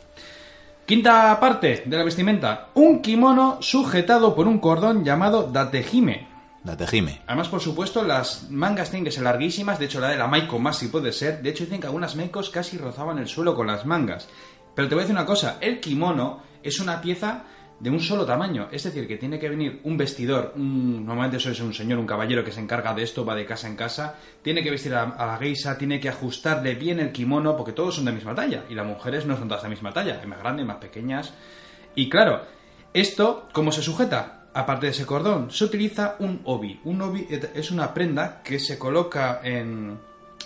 Quinta 0.91 1.39
parte 1.39 1.83
de 1.85 1.97
la 1.97 2.03
vestimenta. 2.03 2.67
Un 2.73 3.01
kimono 3.01 3.59
sujetado 3.61 4.35
por 4.35 4.45
un 4.45 4.59
cordón 4.59 5.05
llamado 5.05 5.43
datejime. 5.49 6.27
La 6.65 6.75
tejime. 6.75 7.21
Además, 7.27 7.47
por 7.47 7.61
supuesto, 7.61 8.03
las 8.03 8.49
mangas 8.49 8.89
tienen 8.89 9.05
que 9.05 9.11
ser 9.13 9.23
larguísimas. 9.23 9.79
De 9.79 9.85
hecho, 9.85 10.01
la 10.01 10.09
de 10.09 10.17
la 10.17 10.27
Maiko 10.27 10.59
más 10.59 10.79
si 10.79 10.89
puede 10.89 11.13
ser. 11.13 11.41
De 11.41 11.49
hecho, 11.49 11.63
dicen 11.63 11.79
que 11.79 11.87
algunas 11.87 12.17
Maikos 12.17 12.49
casi 12.49 12.77
rozaban 12.77 13.19
el 13.19 13.29
suelo 13.29 13.55
con 13.55 13.67
las 13.67 13.85
mangas. 13.85 14.27
Pero 14.75 14.89
te 14.89 14.95
voy 14.95 15.03
a 15.03 15.05
decir 15.05 15.15
una 15.15 15.25
cosa. 15.25 15.59
El 15.61 15.79
kimono 15.79 16.41
es 16.61 16.81
una 16.81 16.99
pieza 16.99 17.43
de 17.81 17.89
un 17.89 17.99
solo 17.99 18.25
tamaño. 18.25 18.67
Es 18.71 18.83
decir, 18.83 19.07
que 19.07 19.17
tiene 19.17 19.39
que 19.39 19.49
venir 19.49 19.81
un 19.83 19.97
vestidor. 19.97 20.53
normalmente 20.55 21.37
eso 21.37 21.49
es 21.49 21.59
un 21.59 21.73
señor, 21.73 21.97
un 21.97 22.05
caballero 22.05 22.43
que 22.43 22.51
se 22.51 22.59
encarga 22.59 22.93
de 22.93 23.01
esto, 23.01 23.25
va 23.25 23.33
de 23.33 23.45
casa 23.45 23.67
en 23.67 23.75
casa. 23.75 24.15
Tiene 24.43 24.61
que 24.61 24.69
vestir 24.69 24.93
a, 24.93 25.03
a 25.03 25.25
la 25.25 25.37
geisa, 25.37 25.77
tiene 25.79 25.99
que 25.99 26.07
ajustarle 26.07 26.75
bien 26.75 26.99
el 26.99 27.11
kimono, 27.11 27.57
porque 27.57 27.73
todos 27.73 27.95
son 27.95 28.05
de 28.05 28.11
misma 28.11 28.35
talla. 28.35 28.65
Y 28.69 28.75
las 28.75 28.85
mujeres 28.85 29.25
no 29.25 29.35
son 29.35 29.47
todas 29.47 29.63
de 29.63 29.69
misma 29.69 29.91
talla. 29.91 30.19
Hay 30.21 30.27
más 30.27 30.39
grandes, 30.39 30.65
más 30.65 30.77
pequeñas. 30.77 31.33
Y 31.95 32.07
claro, 32.07 32.41
esto, 32.93 33.49
¿cómo 33.51 33.71
se 33.71 33.81
sujeta? 33.81 34.43
Aparte 34.53 34.85
de 34.85 34.91
ese 34.91 35.07
cordón, 35.07 35.49
se 35.49 35.63
utiliza 35.63 36.17
un 36.19 36.41
obi. 36.43 36.79
Un 36.83 37.01
obi 37.01 37.27
es 37.55 37.71
una 37.71 37.93
prenda 37.93 38.43
que 38.43 38.59
se 38.59 38.77
coloca 38.77 39.41
en... 39.43 39.97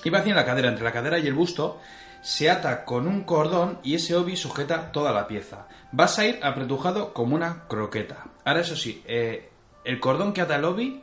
Iba 0.05 0.19
hacia 0.19 0.35
la 0.35 0.45
cadera, 0.45 0.69
entre 0.69 0.85
la 0.85 0.93
cadera 0.93 1.19
y 1.19 1.27
el 1.27 1.33
busto, 1.33 1.79
se 2.21 2.49
ata 2.49 2.85
con 2.85 3.07
un 3.07 3.23
cordón 3.23 3.79
y 3.83 3.95
ese 3.95 4.15
obi 4.15 4.37
sujeta 4.37 4.91
toda 4.91 5.11
la 5.11 5.27
pieza. 5.27 5.67
Vas 5.97 6.19
a 6.19 6.25
ir 6.25 6.39
apretujado 6.43 7.13
como 7.13 7.35
una 7.35 7.69
croqueta. 7.69 8.25
Ahora, 8.43 8.59
eso 8.59 8.75
sí, 8.75 9.01
eh, 9.07 9.49
el 9.85 10.01
cordón 10.01 10.33
que 10.33 10.41
ata 10.41 10.57
el 10.57 10.65
obi 10.65 11.01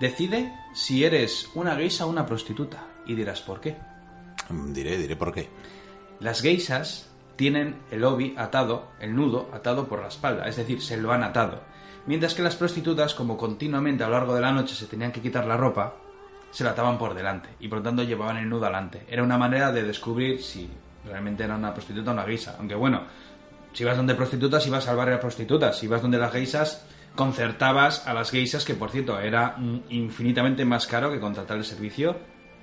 decide 0.00 0.52
si 0.74 1.04
eres 1.04 1.48
una 1.54 1.76
geisa 1.76 2.06
o 2.06 2.10
una 2.10 2.26
prostituta. 2.26 2.88
Y 3.06 3.14
dirás, 3.14 3.40
¿por 3.40 3.60
qué? 3.60 3.76
Mm, 4.48 4.72
Diré, 4.72 4.98
diré 4.98 5.14
por 5.14 5.32
qué. 5.32 5.48
Las 6.18 6.42
geisas 6.42 7.08
tienen 7.36 7.82
el 7.92 8.02
obi 8.02 8.34
atado, 8.36 8.88
el 8.98 9.14
nudo 9.14 9.48
atado 9.52 9.86
por 9.86 10.00
la 10.00 10.08
espalda, 10.08 10.48
es 10.48 10.56
decir, 10.56 10.82
se 10.82 10.96
lo 10.96 11.12
han 11.12 11.22
atado. 11.22 11.60
Mientras 12.06 12.34
que 12.34 12.42
las 12.42 12.56
prostitutas, 12.56 13.14
como 13.14 13.36
continuamente 13.36 14.02
a 14.02 14.08
lo 14.08 14.14
largo 14.14 14.34
de 14.34 14.40
la 14.40 14.50
noche 14.50 14.74
se 14.74 14.86
tenían 14.86 15.12
que 15.12 15.22
quitar 15.22 15.46
la 15.46 15.56
ropa, 15.56 15.94
se 16.50 16.64
la 16.64 16.70
ataban 16.70 16.98
por 16.98 17.14
delante 17.14 17.50
y 17.60 17.68
por 17.68 17.78
lo 17.78 17.84
tanto 17.84 18.02
llevaban 18.02 18.38
el 18.38 18.48
nudo 18.48 18.64
adelante. 18.64 19.06
Era 19.08 19.22
una 19.22 19.38
manera 19.38 19.70
de 19.70 19.84
descubrir 19.84 20.42
si 20.42 20.68
Realmente 21.04 21.44
era 21.44 21.56
una 21.56 21.72
prostituta, 21.72 22.10
una 22.12 22.24
geisa. 22.24 22.56
Aunque 22.58 22.74
bueno, 22.74 23.02
si 23.72 23.84
vas 23.84 23.96
donde 23.96 24.14
prostitutas, 24.14 24.66
ibas 24.66 24.88
al 24.88 24.96
barrio 24.96 25.14
de 25.14 25.20
prostitutas. 25.20 25.78
Si 25.78 25.86
vas 25.86 26.02
donde 26.02 26.18
las 26.18 26.32
geisas, 26.32 26.84
concertabas 27.14 28.06
a 28.06 28.14
las 28.14 28.30
geisas, 28.30 28.64
que 28.64 28.74
por 28.74 28.90
cierto 28.90 29.18
era 29.20 29.56
mm, 29.56 29.80
infinitamente 29.90 30.64
más 30.64 30.86
caro 30.86 31.10
que 31.10 31.20
contratar 31.20 31.56
el 31.56 31.64
servicio 31.64 32.16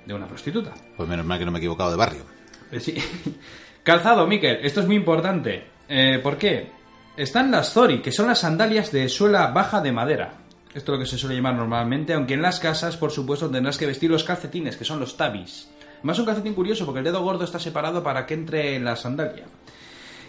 de 0.04 0.14
una 0.14 0.26
prostituta. 0.26 0.74
Pues 0.96 1.08
menos 1.08 1.26
mal 1.26 1.38
que 1.38 1.44
no 1.44 1.50
me 1.50 1.58
he 1.58 1.60
equivocado 1.60 1.90
de 1.90 1.96
barrio. 1.96 2.22
Eh, 2.70 2.80
sí. 2.80 2.94
Calzado, 3.82 4.26
Miquel, 4.26 4.58
esto 4.62 4.80
es 4.80 4.86
muy 4.86 4.96
importante. 4.96 5.66
Eh, 5.88 6.20
¿Por 6.22 6.36
qué? 6.36 6.70
Están 7.16 7.50
las 7.50 7.72
Zori, 7.72 8.00
que 8.00 8.12
son 8.12 8.26
las 8.26 8.40
sandalias 8.40 8.92
de 8.92 9.08
suela 9.08 9.48
baja 9.48 9.80
de 9.80 9.92
madera. 9.92 10.34
Esto 10.74 10.92
es 10.92 10.98
lo 10.98 11.04
que 11.04 11.10
se 11.10 11.18
suele 11.18 11.36
llamar 11.36 11.54
normalmente, 11.54 12.12
aunque 12.12 12.34
en 12.34 12.42
las 12.42 12.60
casas, 12.60 12.96
por 12.96 13.10
supuesto, 13.10 13.50
tendrás 13.50 13.78
que 13.78 13.86
vestir 13.86 14.10
los 14.10 14.24
calcetines, 14.24 14.76
que 14.76 14.84
son 14.84 15.00
los 15.00 15.16
tabis. 15.16 15.68
Más 16.02 16.18
un 16.18 16.26
calcetín 16.26 16.54
curioso, 16.54 16.84
porque 16.84 16.98
el 16.98 17.04
dedo 17.04 17.22
gordo 17.22 17.44
está 17.44 17.58
separado 17.58 18.02
para 18.02 18.26
que 18.26 18.34
entre 18.34 18.76
en 18.76 18.84
la 18.84 18.94
sandalia. 18.94 19.46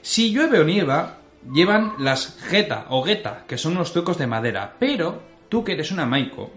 Si 0.01 0.31
llueve 0.31 0.59
o 0.59 0.63
nieva, 0.63 1.17
llevan 1.51 1.93
las 1.99 2.38
geta 2.47 2.85
o 2.89 3.03
geta, 3.03 3.45
que 3.47 3.57
son 3.57 3.73
unos 3.73 3.91
zuecos 3.91 4.17
de 4.17 4.27
madera. 4.27 4.75
Pero 4.79 5.21
tú 5.49 5.63
que 5.63 5.73
eres 5.73 5.91
una 5.91 6.05
maiko, 6.05 6.51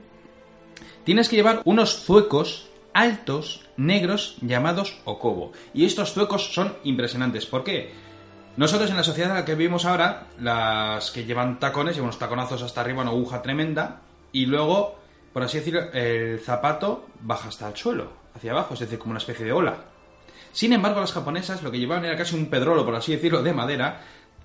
tienes 1.05 1.29
que 1.29 1.37
llevar 1.37 1.63
unos 1.65 2.05
zuecos 2.05 2.69
altos, 2.95 3.67
negros, 3.77 4.37
llamados 4.43 5.01
okobo. 5.05 5.53
Y 5.75 5.85
estos 5.85 6.13
zuecos 6.13 6.53
son 6.53 6.77
impresionantes. 6.85 7.47
¿Por 7.47 7.65
qué? 7.65 7.93
Nosotros 8.57 8.91
en 8.91 8.97
la 8.97 9.03
sociedad 9.03 9.31
en 9.31 9.37
la 9.37 9.45
que 9.45 9.55
vivimos 9.55 9.87
ahora, 9.87 10.27
las 10.39 11.11
que 11.11 11.25
llevan 11.25 11.59
tacones, 11.59 11.95
llevan 11.95 12.09
unos 12.09 12.19
taconazos 12.19 12.63
hasta 12.63 12.83
arriba, 12.83 13.03
una 13.03 13.11
aguja 13.11 13.41
tremenda, 13.41 14.03
y 14.31 14.45
luego, 14.45 14.99
por 15.33 15.43
así 15.43 15.59
decirlo, 15.59 15.91
el 15.93 16.39
zapato 16.39 17.07
baja 17.21 17.49
hasta 17.49 17.69
el 17.69 17.77
suelo, 17.77 18.13
hacia 18.35 18.53
abajo, 18.53 18.75
es 18.75 18.81
decir, 18.81 18.99
como 18.99 19.13
una 19.13 19.19
especie 19.19 19.47
de 19.47 19.53
ola. 19.53 19.92
Sin 20.53 20.73
embargo, 20.73 21.01
las 21.01 21.13
japonesas 21.13 21.63
lo 21.63 21.71
que 21.71 21.79
llevaban 21.79 22.05
era 22.05 22.17
casi 22.17 22.37
un 22.37 22.47
pedrolo, 22.47 22.85
por 22.85 22.95
así 22.95 23.13
decirlo, 23.13 23.43
de 23.43 23.53
madera. 23.53 24.03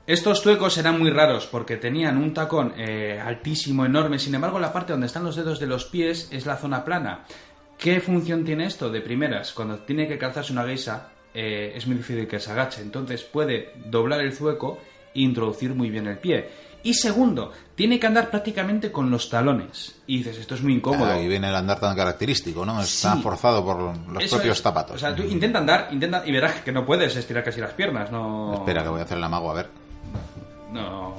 Estos 0.07 0.41
tuecos 0.41 0.77
eran 0.77 0.97
muy 0.97 1.09
raros 1.09 1.47
porque 1.47 1.75
tenían 1.75 2.17
un 2.17 2.33
tacón 2.33 2.73
eh, 2.77 3.21
altísimo, 3.23 3.85
enorme. 3.85 4.17
Sin 4.17 4.33
embargo, 4.33 4.57
la 4.57 4.71
parte 4.71 4.93
donde 4.93 5.07
están 5.07 5.25
los 5.25 5.35
dedos 5.35 5.59
de 5.59 5.67
los 5.67 5.83
pies 5.85 6.29
es 6.31 6.45
la 6.45 6.55
zona 6.55 6.85
plana. 6.85 7.25
¿Qué 7.77 7.99
función 7.99 8.45
tiene 8.45 8.65
esto? 8.65 8.89
De 8.89 9.01
primeras, 9.01 9.51
cuando 9.51 9.79
tiene 9.79 10.07
que 10.07 10.17
calzarse 10.17 10.53
una 10.53 10.63
geisa, 10.63 11.09
eh, 11.33 11.73
es 11.75 11.85
muy 11.85 11.97
difícil 11.97 12.25
que 12.25 12.39
se 12.39 12.51
agache. 12.51 12.81
Entonces 12.81 13.23
puede 13.23 13.73
doblar 13.85 14.21
el 14.21 14.33
zueco 14.33 14.79
e 15.13 15.19
introducir 15.19 15.75
muy 15.75 15.89
bien 15.89 16.07
el 16.07 16.17
pie. 16.17 16.49
Y 16.87 16.93
segundo, 16.93 17.51
tiene 17.75 17.99
que 17.99 18.07
andar 18.07 18.29
prácticamente 18.29 18.93
con 18.93 19.11
los 19.11 19.29
talones. 19.29 19.95
Y 20.07 20.19
dices, 20.19 20.37
esto 20.37 20.55
es 20.55 20.63
muy 20.63 20.75
incómodo. 20.75 21.11
Ahí 21.11 21.27
viene 21.27 21.49
el 21.49 21.55
andar 21.55 21.81
tan 21.81 21.93
característico, 21.97 22.65
¿no? 22.65 22.81
Está 22.81 23.17
forzado 23.17 23.61
por 23.65 23.77
los 24.09 24.23
propios 24.29 24.61
zapatos. 24.61 24.95
O 24.95 24.99
sea, 24.99 25.13
tú 25.13 25.21
intenta 25.23 25.59
andar, 25.59 25.89
intenta 25.91 26.23
y 26.25 26.31
verás 26.31 26.61
que 26.61 26.71
no 26.71 26.85
puedes 26.85 27.13
estirar 27.17 27.43
casi 27.43 27.59
las 27.59 27.73
piernas, 27.73 28.09
no... 28.09 28.53
Espera, 28.53 28.83
que 28.83 28.87
voy 28.89 29.01
a 29.01 29.03
hacer 29.03 29.17
el 29.17 29.23
amago, 29.25 29.51
a 29.51 29.55
ver. 29.55 29.69
No... 30.71 31.13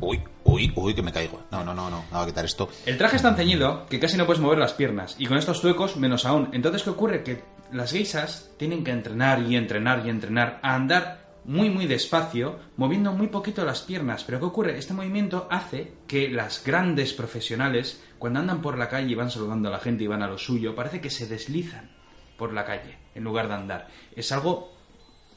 Uy, 0.00 0.20
uy, 0.42 0.72
uy, 0.74 0.94
que 0.94 1.02
me 1.02 1.12
caigo. 1.12 1.42
No, 1.52 1.62
no, 1.62 1.72
no, 1.72 1.88
no, 1.88 1.98
no, 1.98 2.04
voy 2.10 2.22
a 2.24 2.26
quitar 2.26 2.44
esto. 2.44 2.68
El 2.84 2.98
traje 2.98 3.14
es 3.14 3.22
tan 3.22 3.36
ceñido 3.36 3.86
que 3.86 4.00
casi 4.00 4.16
no 4.16 4.26
puedes 4.26 4.42
mover 4.42 4.58
las 4.58 4.72
piernas. 4.72 5.14
Y 5.16 5.26
con 5.26 5.38
estos 5.38 5.60
tuecos, 5.60 5.96
menos 5.96 6.24
aún. 6.24 6.48
Entonces, 6.50 6.82
¿qué 6.82 6.90
ocurre? 6.90 7.22
Que 7.22 7.44
las 7.70 7.92
geisas 7.92 8.50
tienen 8.56 8.82
que 8.82 8.90
entrenar 8.90 9.42
y 9.42 9.54
entrenar 9.54 10.04
y 10.04 10.10
entrenar 10.10 10.58
a 10.60 10.74
andar 10.74 11.19
muy 11.44 11.70
muy 11.70 11.86
despacio, 11.86 12.58
moviendo 12.76 13.12
muy 13.12 13.28
poquito 13.28 13.64
las 13.64 13.82
piernas. 13.82 14.24
Pero 14.24 14.38
¿qué 14.38 14.44
ocurre? 14.46 14.78
Este 14.78 14.94
movimiento 14.94 15.48
hace 15.50 15.94
que 16.06 16.28
las 16.28 16.64
grandes 16.64 17.12
profesionales, 17.12 18.02
cuando 18.18 18.40
andan 18.40 18.62
por 18.62 18.78
la 18.78 18.88
calle 18.88 19.10
y 19.10 19.14
van 19.14 19.30
saludando 19.30 19.68
a 19.68 19.72
la 19.72 19.80
gente 19.80 20.04
y 20.04 20.06
van 20.06 20.22
a 20.22 20.28
lo 20.28 20.38
suyo, 20.38 20.74
parece 20.74 21.00
que 21.00 21.10
se 21.10 21.26
deslizan 21.26 21.90
por 22.36 22.52
la 22.52 22.64
calle 22.64 22.98
en 23.14 23.24
lugar 23.24 23.48
de 23.48 23.54
andar. 23.54 23.88
Es 24.14 24.32
algo 24.32 24.72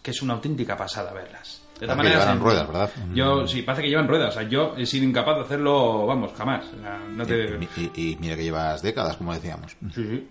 que 0.01 0.11
es 0.11 0.21
una 0.21 0.33
auténtica 0.33 0.75
pasada 0.77 1.13
verlas. 1.13 1.61
De 1.79 1.87
todas 1.87 1.97
maneras, 1.97 2.21
llevan 2.21 2.39
ruedas, 2.39 2.67
¿verdad? 2.67 2.89
Yo, 3.13 3.47
sí, 3.47 3.61
parece 3.61 3.83
que 3.83 3.89
llevan 3.89 4.07
ruedas. 4.07 4.29
O 4.35 4.39
sea, 4.39 4.47
yo 4.47 4.75
he 4.77 4.85
sido 4.85 5.05
incapaz 5.05 5.37
de 5.37 5.41
hacerlo, 5.43 6.05
vamos, 6.05 6.31
jamás. 6.37 6.65
no 7.09 7.25
te... 7.25 7.57
y, 7.77 7.91
y, 7.95 8.17
mira 8.17 8.35
que 8.35 8.43
llevas 8.43 8.81
décadas, 8.81 9.17
como 9.17 9.33
decíamos. 9.33 9.75
Sí, 9.93 10.03
sí. 10.03 10.29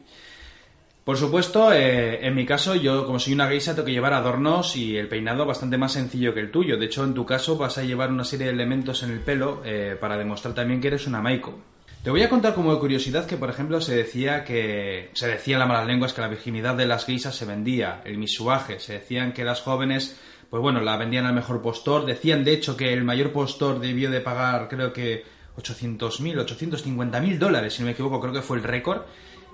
Por 1.04 1.16
supuesto, 1.16 1.72
eh, 1.72 2.24
en 2.24 2.34
mi 2.34 2.46
caso, 2.46 2.76
yo 2.76 3.04
como 3.04 3.18
soy 3.18 3.32
una 3.32 3.48
geisha 3.48 3.74
tengo 3.74 3.86
que 3.86 3.92
llevar 3.92 4.14
adornos 4.14 4.76
y 4.76 4.96
el 4.96 5.08
peinado 5.08 5.44
bastante 5.44 5.76
más 5.76 5.92
sencillo 5.92 6.32
que 6.32 6.38
el 6.38 6.52
tuyo. 6.52 6.76
De 6.76 6.86
hecho, 6.86 7.02
en 7.02 7.12
tu 7.12 7.26
caso 7.26 7.56
vas 7.56 7.76
a 7.78 7.82
llevar 7.82 8.10
una 8.12 8.22
serie 8.22 8.46
de 8.46 8.52
elementos 8.52 9.02
en 9.02 9.10
el 9.10 9.18
pelo 9.18 9.62
eh, 9.64 9.96
para 10.00 10.16
demostrar 10.16 10.54
también 10.54 10.80
que 10.80 10.88
eres 10.88 11.08
una 11.08 11.20
maiko. 11.20 11.58
Te 12.04 12.10
voy 12.10 12.22
a 12.22 12.28
contar 12.28 12.54
como 12.54 12.78
curiosidad 12.78 13.26
que, 13.26 13.36
por 13.36 13.50
ejemplo, 13.50 13.80
se 13.80 13.96
decía 13.96 14.44
que 14.44 15.10
se 15.14 15.26
decía 15.26 15.56
en 15.56 15.60
las 15.60 15.68
malas 15.68 15.86
lenguas 15.86 16.12
que 16.12 16.20
la 16.20 16.28
virginidad 16.28 16.76
de 16.76 16.86
las 16.86 17.04
geishas 17.04 17.34
se 17.34 17.46
vendía, 17.46 18.00
el 18.04 18.18
misuaje, 18.18 18.78
se 18.78 18.94
decían 18.94 19.32
que 19.32 19.44
las 19.44 19.60
jóvenes, 19.60 20.20
pues 20.50 20.60
bueno, 20.62 20.80
la 20.80 20.96
vendían 20.96 21.26
al 21.26 21.34
mejor 21.34 21.62
postor. 21.62 22.04
Decían, 22.04 22.44
de 22.44 22.52
hecho, 22.52 22.76
que 22.76 22.92
el 22.92 23.02
mayor 23.02 23.32
postor 23.32 23.80
debió 23.80 24.08
de 24.10 24.20
pagar, 24.20 24.68
creo 24.68 24.92
que 24.92 25.24
800.000, 25.56 26.44
850.000 26.44 27.38
dólares, 27.38 27.74
si 27.74 27.82
no 27.82 27.86
me 27.86 27.92
equivoco, 27.92 28.20
creo 28.20 28.32
que 28.32 28.42
fue 28.42 28.56
el 28.56 28.64
récord. 28.64 29.02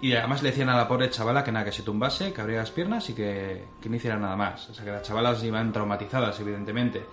Y 0.01 0.13
además 0.13 0.43
le 0.43 0.51
decían 0.51 0.69
a 0.69 0.77
la 0.77 0.87
pobre 0.87 1.11
chavala 1.11 1.43
que 1.43 1.51
nada, 1.51 1.65
que 1.65 1.73
se 1.73 1.83
tumbase, 1.83 2.33
que 2.33 2.41
abría 2.41 2.59
las 2.59 2.71
piernas 2.71 3.11
y 3.11 3.15
que, 3.15 3.65
no 3.85 3.97
hiciera 3.97 4.17
nada 4.17 4.37
más. 4.37 4.71
O 4.71 4.75
sea, 4.75 4.85
que 4.85 4.93
las 4.93 5.03
chavalas 5.03 5.43
iban 5.43 5.73
traumatizadas, 5.73 6.39
evidentemente. 6.41 7.05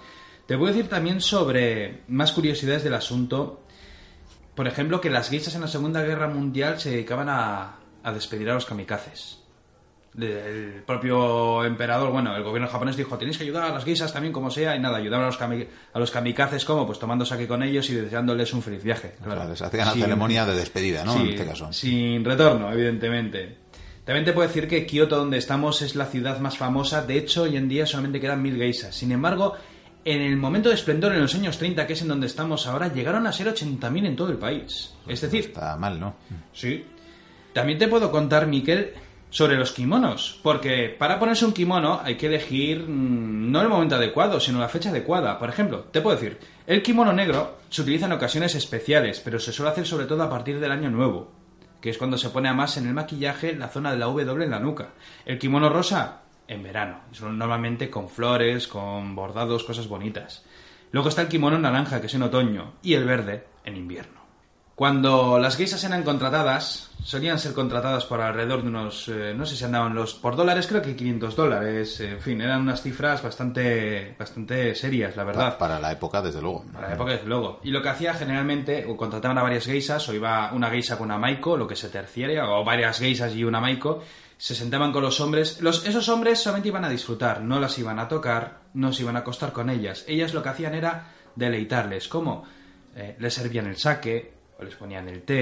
Te 0.45 0.55
voy 0.55 0.69
a 0.69 0.73
decir 0.73 0.89
también 0.89 1.21
sobre 1.21 2.03
más 2.07 2.31
curiosidades 2.31 2.83
del 2.83 2.93
asunto. 2.93 3.61
Por 4.53 4.67
ejemplo, 4.67 5.01
que 5.01 5.09
las 5.09 5.29
geishas 5.29 5.55
en 5.55 5.61
la 5.61 5.67
Segunda 5.67 6.03
Guerra 6.03 6.27
Mundial 6.27 6.79
se 6.79 6.91
dedicaban 6.91 7.29
a, 7.29 7.77
a 8.03 8.11
despedir 8.11 8.49
a 8.51 8.53
los 8.53 8.65
kamikazes 8.65 9.44
el 10.17 10.83
propio 10.85 11.63
emperador, 11.63 12.11
bueno, 12.11 12.35
el 12.35 12.43
gobierno 12.43 12.69
japonés 12.69 12.95
dijo, 12.95 13.17
tenéis 13.17 13.37
que 13.37 13.43
ayudar 13.43 13.63
a 13.65 13.73
las 13.73 13.83
geishas 13.83 14.13
también 14.13 14.33
como 14.33 14.49
sea, 14.49 14.75
y 14.75 14.79
nada, 14.79 14.97
ayudaban 14.97 15.25
a 15.25 15.29
los, 15.29 15.41
a 15.41 15.99
los 15.99 16.11
kamikazes 16.11 16.63
como, 16.65 16.85
pues 16.85 16.99
tomando 16.99 17.25
saque 17.25 17.47
con 17.47 17.63
ellos 17.63 17.89
y 17.89 17.95
deseándoles 17.95 18.53
un 18.53 18.61
feliz 18.61 18.83
viaje. 18.83 19.15
Claro, 19.23 19.47
les 19.47 19.61
hacían 19.61 19.87
la 19.87 19.93
ceremonia 19.93 20.45
de 20.45 20.55
despedida, 20.55 21.03
¿no? 21.03 21.19
en 21.19 21.27
este 21.29 21.45
caso. 21.45 21.71
Sin 21.73 22.23
retorno, 22.23 22.71
evidentemente. 22.71 23.57
También 24.05 24.23
te 24.23 24.33
puedo 24.33 24.47
decir 24.47 24.67
que 24.67 24.85
Kioto, 24.85 25.17
donde 25.17 25.37
estamos, 25.37 25.81
es 25.81 25.95
la 25.95 26.05
ciudad 26.05 26.39
más 26.39 26.57
famosa. 26.57 27.01
De 27.01 27.17
hecho, 27.17 27.43
hoy 27.43 27.57
en 27.57 27.67
día 27.67 27.87
solamente 27.87 28.21
quedan 28.21 28.41
mil 28.41 28.55
geishas. 28.55 28.95
Sin 28.95 29.11
embargo, 29.11 29.55
en 30.05 30.21
el 30.21 30.37
momento 30.37 30.69
de 30.69 30.75
esplendor, 30.75 31.13
en 31.13 31.21
los 31.21 31.33
años 31.33 31.57
30, 31.57 31.87
que 31.87 31.93
es 31.93 32.01
en 32.03 32.09
donde 32.09 32.27
estamos 32.27 32.67
ahora, 32.67 32.93
llegaron 32.93 33.25
a 33.25 33.31
ser 33.31 33.47
80.000 33.47 34.05
en 34.05 34.15
todo 34.15 34.29
el 34.29 34.37
país. 34.37 34.93
Es 35.07 35.21
decir... 35.21 35.45
Está 35.45 35.75
mal, 35.77 35.99
¿no? 35.99 36.15
Sí. 36.53 36.85
También 37.53 37.79
te 37.79 37.87
puedo 37.87 38.11
contar, 38.11 38.45
Miquel, 38.45 38.93
sobre 39.35 39.57
los 39.57 39.73
kimonos, 39.73 40.39
porque 40.41 40.95
para 40.97 41.19
ponerse 41.19 41.43
un 41.43 41.51
kimono 41.51 41.99
hay 42.01 42.15
que 42.15 42.27
elegir 42.27 42.87
mm, 42.87 43.51
no 43.51 43.61
el 43.61 43.67
momento 43.67 43.95
adecuado, 43.95 44.39
sino 44.39 44.61
la 44.61 44.69
fecha 44.69 44.91
adecuada. 44.91 45.37
Por 45.37 45.49
ejemplo, 45.49 45.87
te 45.91 45.99
puedo 45.99 46.15
decir, 46.15 46.39
el 46.65 46.81
kimono 46.81 47.11
negro 47.11 47.57
se 47.69 47.81
utiliza 47.81 48.05
en 48.05 48.13
ocasiones 48.13 48.55
especiales, 48.55 49.19
pero 49.19 49.37
se 49.37 49.51
suele 49.51 49.73
hacer 49.73 49.85
sobre 49.85 50.05
todo 50.05 50.23
a 50.23 50.29
partir 50.29 50.61
del 50.61 50.71
año 50.71 50.89
nuevo, 50.89 51.33
que 51.81 51.89
es 51.89 51.97
cuando 51.97 52.17
se 52.17 52.29
pone 52.29 52.47
a 52.47 52.53
más 52.53 52.77
en 52.77 52.87
el 52.87 52.93
maquillaje 52.93 53.53
la 53.57 53.67
zona 53.67 53.91
de 53.91 53.97
la 53.97 54.05
W 54.05 54.41
en 54.41 54.51
la 54.51 54.59
nuca. 54.61 54.91
El 55.25 55.37
kimono 55.37 55.67
rosa, 55.67 56.21
en 56.47 56.63
verano, 56.63 57.01
normalmente 57.19 57.89
con 57.89 58.07
flores, 58.07 58.69
con 58.69 59.15
bordados, 59.15 59.65
cosas 59.65 59.89
bonitas. 59.89 60.45
Luego 60.93 61.09
está 61.09 61.23
el 61.23 61.27
kimono 61.27 61.59
naranja, 61.59 61.99
que 61.99 62.07
es 62.07 62.13
en 62.13 62.23
otoño, 62.23 62.75
y 62.81 62.93
el 62.93 63.03
verde, 63.03 63.47
en 63.65 63.75
invierno. 63.75 64.14
Cuando 64.75 65.39
las 65.39 65.55
geisas 65.55 65.81
eran 65.85 66.03
contratadas, 66.03 66.91
solían 67.01 67.39
ser 67.39 67.53
contratadas 67.53 68.05
por 68.05 68.19
alrededor 68.19 68.61
de 68.61 68.67
unos, 68.67 69.07
eh, 69.07 69.33
no 69.33 69.45
sé 69.45 69.55
si 69.55 69.63
andaban 69.63 69.95
los, 69.95 70.15
por 70.15 70.35
dólares 70.35 70.67
creo 70.67 70.81
que 70.81 70.97
500 70.97 71.33
dólares, 71.33 72.01
en 72.01 72.19
fin, 72.19 72.41
eran 72.41 72.59
unas 72.59 72.81
cifras 72.81 73.23
bastante, 73.23 74.15
bastante 74.19 74.75
serias, 74.75 75.15
la 75.15 75.23
verdad. 75.23 75.57
Para 75.57 75.79
la 75.79 75.93
época, 75.93 76.21
desde 76.21 76.41
luego. 76.41 76.65
Para 76.73 76.89
la 76.89 76.95
época, 76.95 77.13
desde 77.13 77.27
luego. 77.27 77.61
Y 77.63 77.71
lo 77.71 77.81
que 77.81 77.87
hacía 77.87 78.13
generalmente, 78.15 78.85
o 78.85 78.97
contrataban 78.97 79.37
a 79.37 79.43
varias 79.43 79.63
geisas, 79.63 80.09
o 80.09 80.13
iba 80.13 80.51
una 80.51 80.69
geisa 80.69 80.97
con 80.97 81.05
una 81.05 81.17
maiko, 81.17 81.55
lo 81.55 81.67
que 81.67 81.77
se 81.77 81.87
terciaria, 81.87 82.45
o 82.45 82.65
varias 82.65 82.99
geisas 82.99 83.33
y 83.33 83.45
una 83.45 83.61
maiko, 83.61 84.03
se 84.37 84.55
sentaban 84.55 84.91
con 84.91 85.03
los 85.03 85.21
hombres. 85.21 85.61
Los, 85.61 85.85
esos 85.87 86.09
hombres 86.09 86.39
solamente 86.39 86.67
iban 86.67 86.83
a 86.83 86.89
disfrutar, 86.89 87.39
no 87.39 87.61
las 87.61 87.79
iban 87.79 87.97
a 87.97 88.09
tocar, 88.09 88.59
no 88.73 88.91
se 88.91 89.03
iban 89.03 89.15
a 89.15 89.19
acostar 89.19 89.53
con 89.53 89.69
ellas. 89.69 90.03
Ellas 90.05 90.33
lo 90.33 90.43
que 90.43 90.49
hacían 90.49 90.75
era 90.75 91.13
deleitarles. 91.33 92.09
¿Cómo? 92.09 92.43
Eh, 92.93 93.15
les 93.19 93.33
servían 93.33 93.67
el 93.67 93.77
saque, 93.77 94.34
o 94.57 94.63
les 94.63 94.75
ponían 94.75 95.09
el 95.09 95.21
té, 95.27 95.41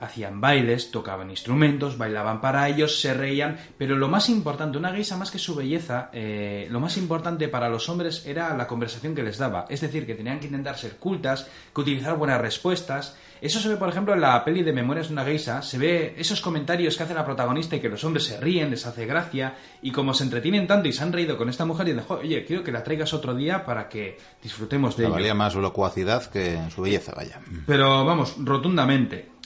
hacían 0.00 0.40
bailes, 0.40 0.90
tocaban 0.90 1.30
instrumentos, 1.30 1.98
bailaban 1.98 2.40
para 2.40 2.68
ellos, 2.68 3.00
se 3.00 3.14
reían, 3.14 3.58
pero 3.76 3.96
lo 3.96 4.08
más 4.08 4.28
importante, 4.28 4.78
una 4.78 4.92
geisa 4.92 5.16
más 5.16 5.30
que 5.30 5.38
su 5.38 5.54
belleza, 5.54 6.10
eh, 6.12 6.66
lo 6.70 6.80
más 6.80 6.96
importante 6.96 7.48
para 7.48 7.68
los 7.68 7.88
hombres 7.88 8.24
era 8.26 8.56
la 8.56 8.66
conversación 8.66 9.14
que 9.14 9.22
les 9.22 9.38
daba, 9.38 9.66
es 9.68 9.80
decir, 9.80 10.06
que 10.06 10.14
tenían 10.14 10.40
que 10.40 10.46
intentar 10.46 10.76
ser 10.76 10.96
cultas, 10.96 11.48
que 11.74 11.80
utilizar 11.80 12.16
buenas 12.16 12.40
respuestas. 12.40 13.16
Eso 13.40 13.60
se 13.60 13.68
ve, 13.68 13.76
por 13.76 13.88
ejemplo, 13.88 14.14
en 14.14 14.20
la 14.20 14.44
peli 14.44 14.64
de 14.64 14.72
Memorias 14.72 15.08
de 15.08 15.12
una 15.12 15.24
geisa, 15.24 15.62
se 15.62 15.78
ve 15.78 16.14
esos 16.18 16.40
comentarios 16.40 16.96
que 16.96 17.04
hace 17.04 17.14
la 17.14 17.24
protagonista 17.24 17.76
y 17.76 17.80
que 17.80 17.88
los 17.88 18.02
hombres 18.02 18.24
se 18.24 18.40
ríen, 18.40 18.70
les 18.70 18.84
hace 18.84 19.06
gracia, 19.06 19.54
y 19.80 19.92
como 19.92 20.12
se 20.12 20.24
entretienen 20.24 20.66
tanto 20.66 20.88
y 20.88 20.92
se 20.92 21.02
han 21.04 21.12
reído 21.12 21.36
con 21.36 21.48
esta 21.48 21.64
mujer 21.64 21.88
y 21.88 21.92
dicen, 21.92 22.06
oye, 22.08 22.44
quiero 22.44 22.64
que 22.64 22.72
la 22.72 22.82
traigas 22.82 23.14
otro 23.14 23.34
día 23.34 23.64
para 23.64 23.88
que 23.88 24.18
disfrutemos 24.42 24.96
de 24.96 25.04
ella. 25.04 25.14
Valía 25.14 25.34
más 25.34 25.52
su 25.52 25.60
locuacidad 25.60 26.26
que 26.26 26.58
su 26.74 26.82
belleza, 26.82 27.12
vaya. 27.14 27.40
Pero 27.66 28.04
vamos, 28.04 28.34
rotundamente. 28.38 29.37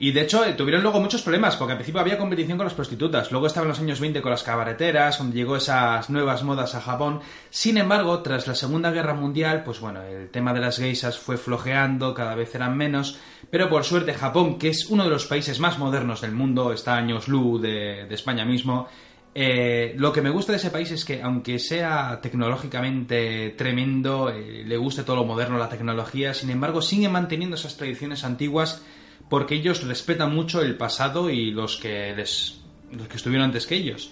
Y 0.00 0.12
de 0.12 0.20
hecho 0.20 0.44
eh, 0.44 0.52
tuvieron 0.52 0.82
luego 0.82 1.00
muchos 1.00 1.22
problemas, 1.22 1.56
porque 1.56 1.72
al 1.72 1.78
principio 1.78 2.00
había 2.00 2.18
competición 2.18 2.56
con 2.56 2.66
las 2.66 2.74
prostitutas, 2.74 3.32
luego 3.32 3.48
estaban 3.48 3.68
los 3.68 3.80
años 3.80 3.98
20 3.98 4.22
con 4.22 4.30
las 4.30 4.44
cabareteras, 4.44 5.18
donde 5.18 5.36
llegó 5.36 5.56
esas 5.56 6.08
nuevas 6.08 6.44
modas 6.44 6.76
a 6.76 6.80
Japón. 6.80 7.20
Sin 7.50 7.78
embargo, 7.78 8.20
tras 8.22 8.46
la 8.46 8.54
Segunda 8.54 8.92
Guerra 8.92 9.14
Mundial, 9.14 9.64
pues 9.64 9.80
bueno, 9.80 10.02
el 10.02 10.28
tema 10.30 10.54
de 10.54 10.60
las 10.60 10.78
geisas 10.78 11.18
fue 11.18 11.36
flojeando, 11.36 12.14
cada 12.14 12.36
vez 12.36 12.54
eran 12.54 12.76
menos, 12.76 13.18
pero 13.50 13.68
por 13.68 13.82
suerte 13.82 14.14
Japón, 14.14 14.58
que 14.58 14.68
es 14.68 14.86
uno 14.86 15.02
de 15.02 15.10
los 15.10 15.26
países 15.26 15.58
más 15.58 15.78
modernos 15.78 16.20
del 16.20 16.32
mundo, 16.32 16.72
está 16.72 16.94
años 16.94 17.26
luz 17.26 17.60
de, 17.60 18.06
de 18.06 18.14
España 18.14 18.44
mismo, 18.44 18.86
eh, 19.34 19.94
lo 19.96 20.12
que 20.12 20.22
me 20.22 20.30
gusta 20.30 20.52
de 20.52 20.58
ese 20.58 20.70
país 20.70 20.90
es 20.90 21.04
que, 21.04 21.22
aunque 21.22 21.58
sea 21.58 22.20
tecnológicamente 22.20 23.50
tremendo, 23.50 24.30
eh, 24.30 24.64
le 24.66 24.76
guste 24.76 25.02
todo 25.02 25.16
lo 25.16 25.24
moderno, 25.24 25.58
la 25.58 25.68
tecnología, 25.68 26.34
sin 26.34 26.50
embargo, 26.50 26.82
sigue 26.82 27.08
manteniendo 27.08 27.56
esas 27.56 27.76
tradiciones 27.76 28.24
antiguas 28.24 28.82
porque 29.28 29.56
ellos 29.56 29.82
respetan 29.84 30.34
mucho 30.34 30.62
el 30.62 30.76
pasado 30.76 31.30
y 31.30 31.50
los 31.50 31.76
que, 31.76 32.14
los 32.16 33.08
que 33.08 33.16
estuvieron 33.16 33.46
antes 33.46 33.66
que 33.66 33.76
ellos. 33.76 34.10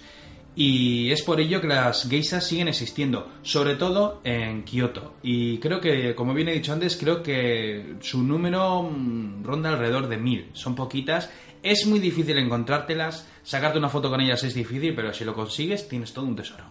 Y 0.55 1.11
es 1.11 1.21
por 1.21 1.39
ello 1.39 1.61
que 1.61 1.67
las 1.67 2.09
geisas 2.09 2.43
siguen 2.43 2.67
existiendo, 2.67 3.29
sobre 3.43 3.75
todo 3.75 4.21
en 4.23 4.63
Kioto. 4.63 5.13
Y 5.21 5.59
creo 5.59 5.79
que, 5.79 6.15
como 6.15 6.33
bien 6.33 6.49
he 6.49 6.53
dicho 6.53 6.73
antes, 6.73 6.97
creo 6.97 7.21
que 7.21 7.97
su 8.01 8.23
número 8.23 8.81
mm, 8.81 9.43
ronda 9.43 9.69
alrededor 9.69 10.07
de 10.07 10.17
mil. 10.17 10.49
Son 10.53 10.73
poquitas. 10.73 11.29
Es 11.61 11.85
muy 11.85 11.99
difícil 11.99 12.39
encontrártelas. 12.39 13.27
Sacarte 13.43 13.77
una 13.77 13.89
foto 13.89 14.09
con 14.09 14.19
ellas 14.19 14.43
es 14.43 14.55
difícil, 14.55 14.95
pero 14.95 15.13
si 15.13 15.25
lo 15.25 15.35
consigues, 15.35 15.87
tienes 15.87 16.11
todo 16.11 16.25
un 16.25 16.35
tesoro. 16.35 16.63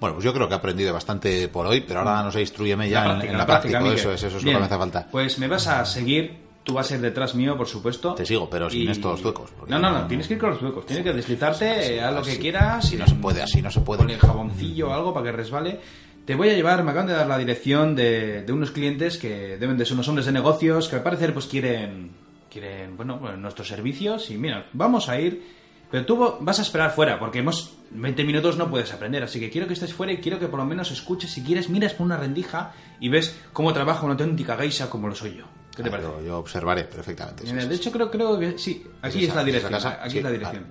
Bueno, 0.00 0.16
pues 0.16 0.24
yo 0.24 0.34
creo 0.34 0.48
que 0.48 0.54
he 0.54 0.56
aprendido 0.56 0.92
bastante 0.92 1.46
por 1.46 1.66
hoy, 1.66 1.82
pero 1.82 2.00
ahora 2.00 2.24
no 2.24 2.32
sé, 2.32 2.40
instruyeme 2.40 2.88
ya 2.88 3.20
en, 3.22 3.38
la 3.38 3.46
práctica. 3.46 3.78
eso 3.92 4.12
es, 4.12 4.24
eso 4.24 4.38
es 4.38 4.42
lo 4.42 4.50
que 4.50 4.58
me 4.58 4.64
hace 4.64 4.76
falta. 4.76 5.06
Pues 5.08 5.38
me 5.38 5.46
vas 5.46 5.68
a 5.68 5.84
seguir 5.84 6.49
Tú 6.70 6.74
vas 6.76 6.88
a 6.92 6.94
ir 6.94 7.00
detrás 7.00 7.34
mío, 7.34 7.56
por 7.56 7.66
supuesto. 7.66 8.14
Te 8.14 8.24
sigo, 8.24 8.48
pero 8.48 8.70
sin 8.70 8.88
estos 8.88 9.20
zuecos. 9.20 9.50
No, 9.66 9.80
no, 9.80 9.90
no, 9.90 10.06
tienes 10.06 10.28
que 10.28 10.34
ir 10.34 10.40
con 10.40 10.50
los 10.50 10.60
zuecos. 10.60 10.86
Tienes 10.86 11.04
que 11.04 11.12
deslizarte, 11.12 12.00
haz 12.00 12.14
lo 12.14 12.22
que 12.22 12.38
quieras. 12.38 12.88
Si 12.88 12.96
no 12.96 13.08
se 13.08 13.16
puede, 13.16 13.42
así 13.42 13.60
no 13.60 13.72
se 13.72 13.80
puede. 13.80 13.98
Con 13.98 14.10
el 14.10 14.20
jaboncillo 14.20 14.90
o 14.90 14.92
algo 14.92 15.12
para 15.12 15.26
que 15.26 15.32
resbale. 15.32 15.80
Te 16.24 16.36
voy 16.36 16.48
a 16.48 16.52
llevar, 16.52 16.84
me 16.84 16.92
acaban 16.92 17.08
de 17.08 17.14
dar 17.14 17.26
la 17.26 17.38
dirección 17.38 17.96
de, 17.96 18.42
de 18.42 18.52
unos 18.52 18.70
clientes 18.70 19.18
que 19.18 19.58
deben 19.58 19.76
de 19.76 19.84
ser 19.84 19.94
unos 19.94 20.06
hombres 20.06 20.26
de 20.26 20.32
negocios 20.32 20.86
que 20.86 20.94
al 20.94 21.02
parecer 21.02 21.34
pues 21.34 21.46
quieren, 21.46 22.12
quieren, 22.48 22.96
bueno, 22.96 23.18
pues, 23.18 23.36
nuestros 23.36 23.66
servicios 23.66 24.30
y 24.30 24.38
mira, 24.38 24.68
vamos 24.72 25.08
a 25.08 25.18
ir, 25.18 25.42
pero 25.90 26.06
tú 26.06 26.36
vas 26.38 26.60
a 26.60 26.62
esperar 26.62 26.92
fuera 26.92 27.18
porque 27.18 27.40
hemos 27.40 27.78
20 27.90 28.22
minutos 28.22 28.56
no 28.56 28.70
puedes 28.70 28.92
aprender, 28.92 29.24
así 29.24 29.40
que 29.40 29.50
quiero 29.50 29.66
que 29.66 29.72
estés 29.72 29.92
fuera 29.92 30.12
y 30.12 30.18
quiero 30.18 30.38
que 30.38 30.46
por 30.46 30.60
lo 30.60 30.66
menos 30.66 30.92
escuches, 30.92 31.32
si 31.32 31.42
quieres, 31.42 31.68
miras 31.68 31.94
por 31.94 32.06
una 32.06 32.16
rendija 32.16 32.74
y 33.00 33.08
ves 33.08 33.36
cómo 33.52 33.72
trabaja 33.72 34.04
una 34.04 34.12
auténtica 34.12 34.56
geisha 34.56 34.88
como 34.88 35.08
lo 35.08 35.16
soy 35.16 35.38
yo. 35.38 35.59
¿Qué 35.74 35.82
te 35.82 35.90
parece? 35.90 36.08
Yo 36.24 36.38
observaré 36.38 36.84
perfectamente. 36.84 37.44
de 37.44 37.74
hecho, 37.74 37.90
creo, 37.90 38.10
creo 38.10 38.38
que 38.38 38.58
sí. 38.58 38.86
Aquí 39.02 39.24
es, 39.24 39.34
la 39.34 39.44
dirección. 39.44 39.74
aquí 39.74 40.18
es 40.18 40.24
la 40.24 40.30
dirección. 40.30 40.66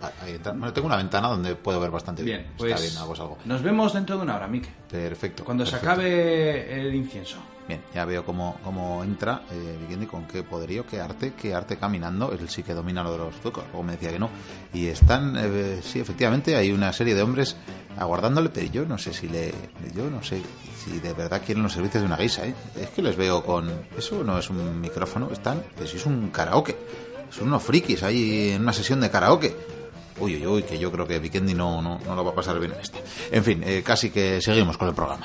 tengo 0.73 0.87
una 0.87 0.97
ventana 0.97 1.29
donde 1.29 1.55
puedo 1.55 1.79
ver 1.79 1.91
bastante 1.91 2.23
bien. 2.23 2.39
bien 2.39 2.51
pues 2.57 2.73
Está 2.73 3.03
bien, 3.03 3.19
algo. 3.19 3.37
Nos 3.45 3.61
vemos 3.61 3.93
dentro 3.93 4.17
de 4.17 4.23
una 4.23 4.35
hora, 4.35 4.47
Mike. 4.47 4.69
Perfecto. 4.89 5.43
Cuando 5.45 5.65
se 5.65 5.75
acabe 5.75 6.81
el 6.81 6.93
incienso. 6.93 7.37
Bien, 7.69 7.83
ya 7.93 8.03
veo 8.03 8.25
cómo, 8.25 8.57
cómo 8.63 9.03
entra 9.03 9.43
eh, 9.51 10.07
con 10.09 10.25
qué 10.25 10.41
poderío, 10.41 10.87
qué 10.87 10.99
arte, 10.99 11.33
qué 11.39 11.53
arte 11.53 11.77
caminando. 11.77 12.31
Él 12.31 12.49
sí 12.49 12.63
que 12.63 12.73
domina 12.73 13.03
lo 13.03 13.11
de 13.11 13.19
los 13.19 13.35
zucos, 13.43 13.63
luego 13.65 13.83
me 13.83 13.91
decía 13.91 14.09
que 14.09 14.17
no. 14.17 14.31
Y 14.73 14.87
están, 14.87 15.35
eh, 15.37 15.79
sí, 15.83 15.99
efectivamente, 15.99 16.55
hay 16.55 16.71
una 16.71 16.91
serie 16.91 17.13
de 17.13 17.21
hombres 17.21 17.57
aguardándole, 17.95 18.49
pero 18.49 18.65
yo 18.71 18.85
no 18.85 18.97
sé 18.97 19.13
si 19.13 19.27
le. 19.27 19.53
Yo 19.95 20.09
no 20.09 20.23
sé 20.23 20.41
si 20.83 20.99
de 20.99 21.13
verdad 21.13 21.43
quieren 21.45 21.61
los 21.61 21.73
servicios 21.73 22.01
de 22.01 22.07
una 22.07 22.17
guisa, 22.17 22.43
¿eh? 22.47 22.55
Es 22.75 22.89
que 22.89 23.03
les 23.03 23.15
veo 23.15 23.43
con. 23.43 23.69
Eso 23.95 24.23
no 24.23 24.39
es 24.39 24.49
un 24.49 24.81
micrófono, 24.81 25.29
están. 25.31 25.61
Eso 25.79 25.95
es 25.95 26.07
un 26.07 26.31
karaoke. 26.31 26.75
Son 27.29 27.49
unos 27.49 27.61
frikis 27.61 28.01
ahí 28.01 28.49
en 28.49 28.63
una 28.63 28.73
sesión 28.73 28.99
de 28.99 29.11
karaoke. 29.11 29.55
Uy, 30.19 30.37
uy, 30.37 30.47
uy, 30.47 30.63
que 30.63 30.79
yo 30.79 30.91
creo 30.91 31.05
que 31.05 31.19
Vikendi 31.19 31.53
no, 31.53 31.83
no, 31.83 31.99
no 31.99 32.15
lo 32.15 32.25
va 32.25 32.31
a 32.31 32.35
pasar 32.35 32.59
bien 32.59 32.71
en 32.71 32.79
esta. 32.79 32.97
En 33.31 33.43
fin, 33.43 33.61
eh, 33.63 33.83
casi 33.85 34.09
que 34.09 34.41
seguimos 34.41 34.75
con 34.75 34.87
el 34.87 34.95
programa. 34.95 35.23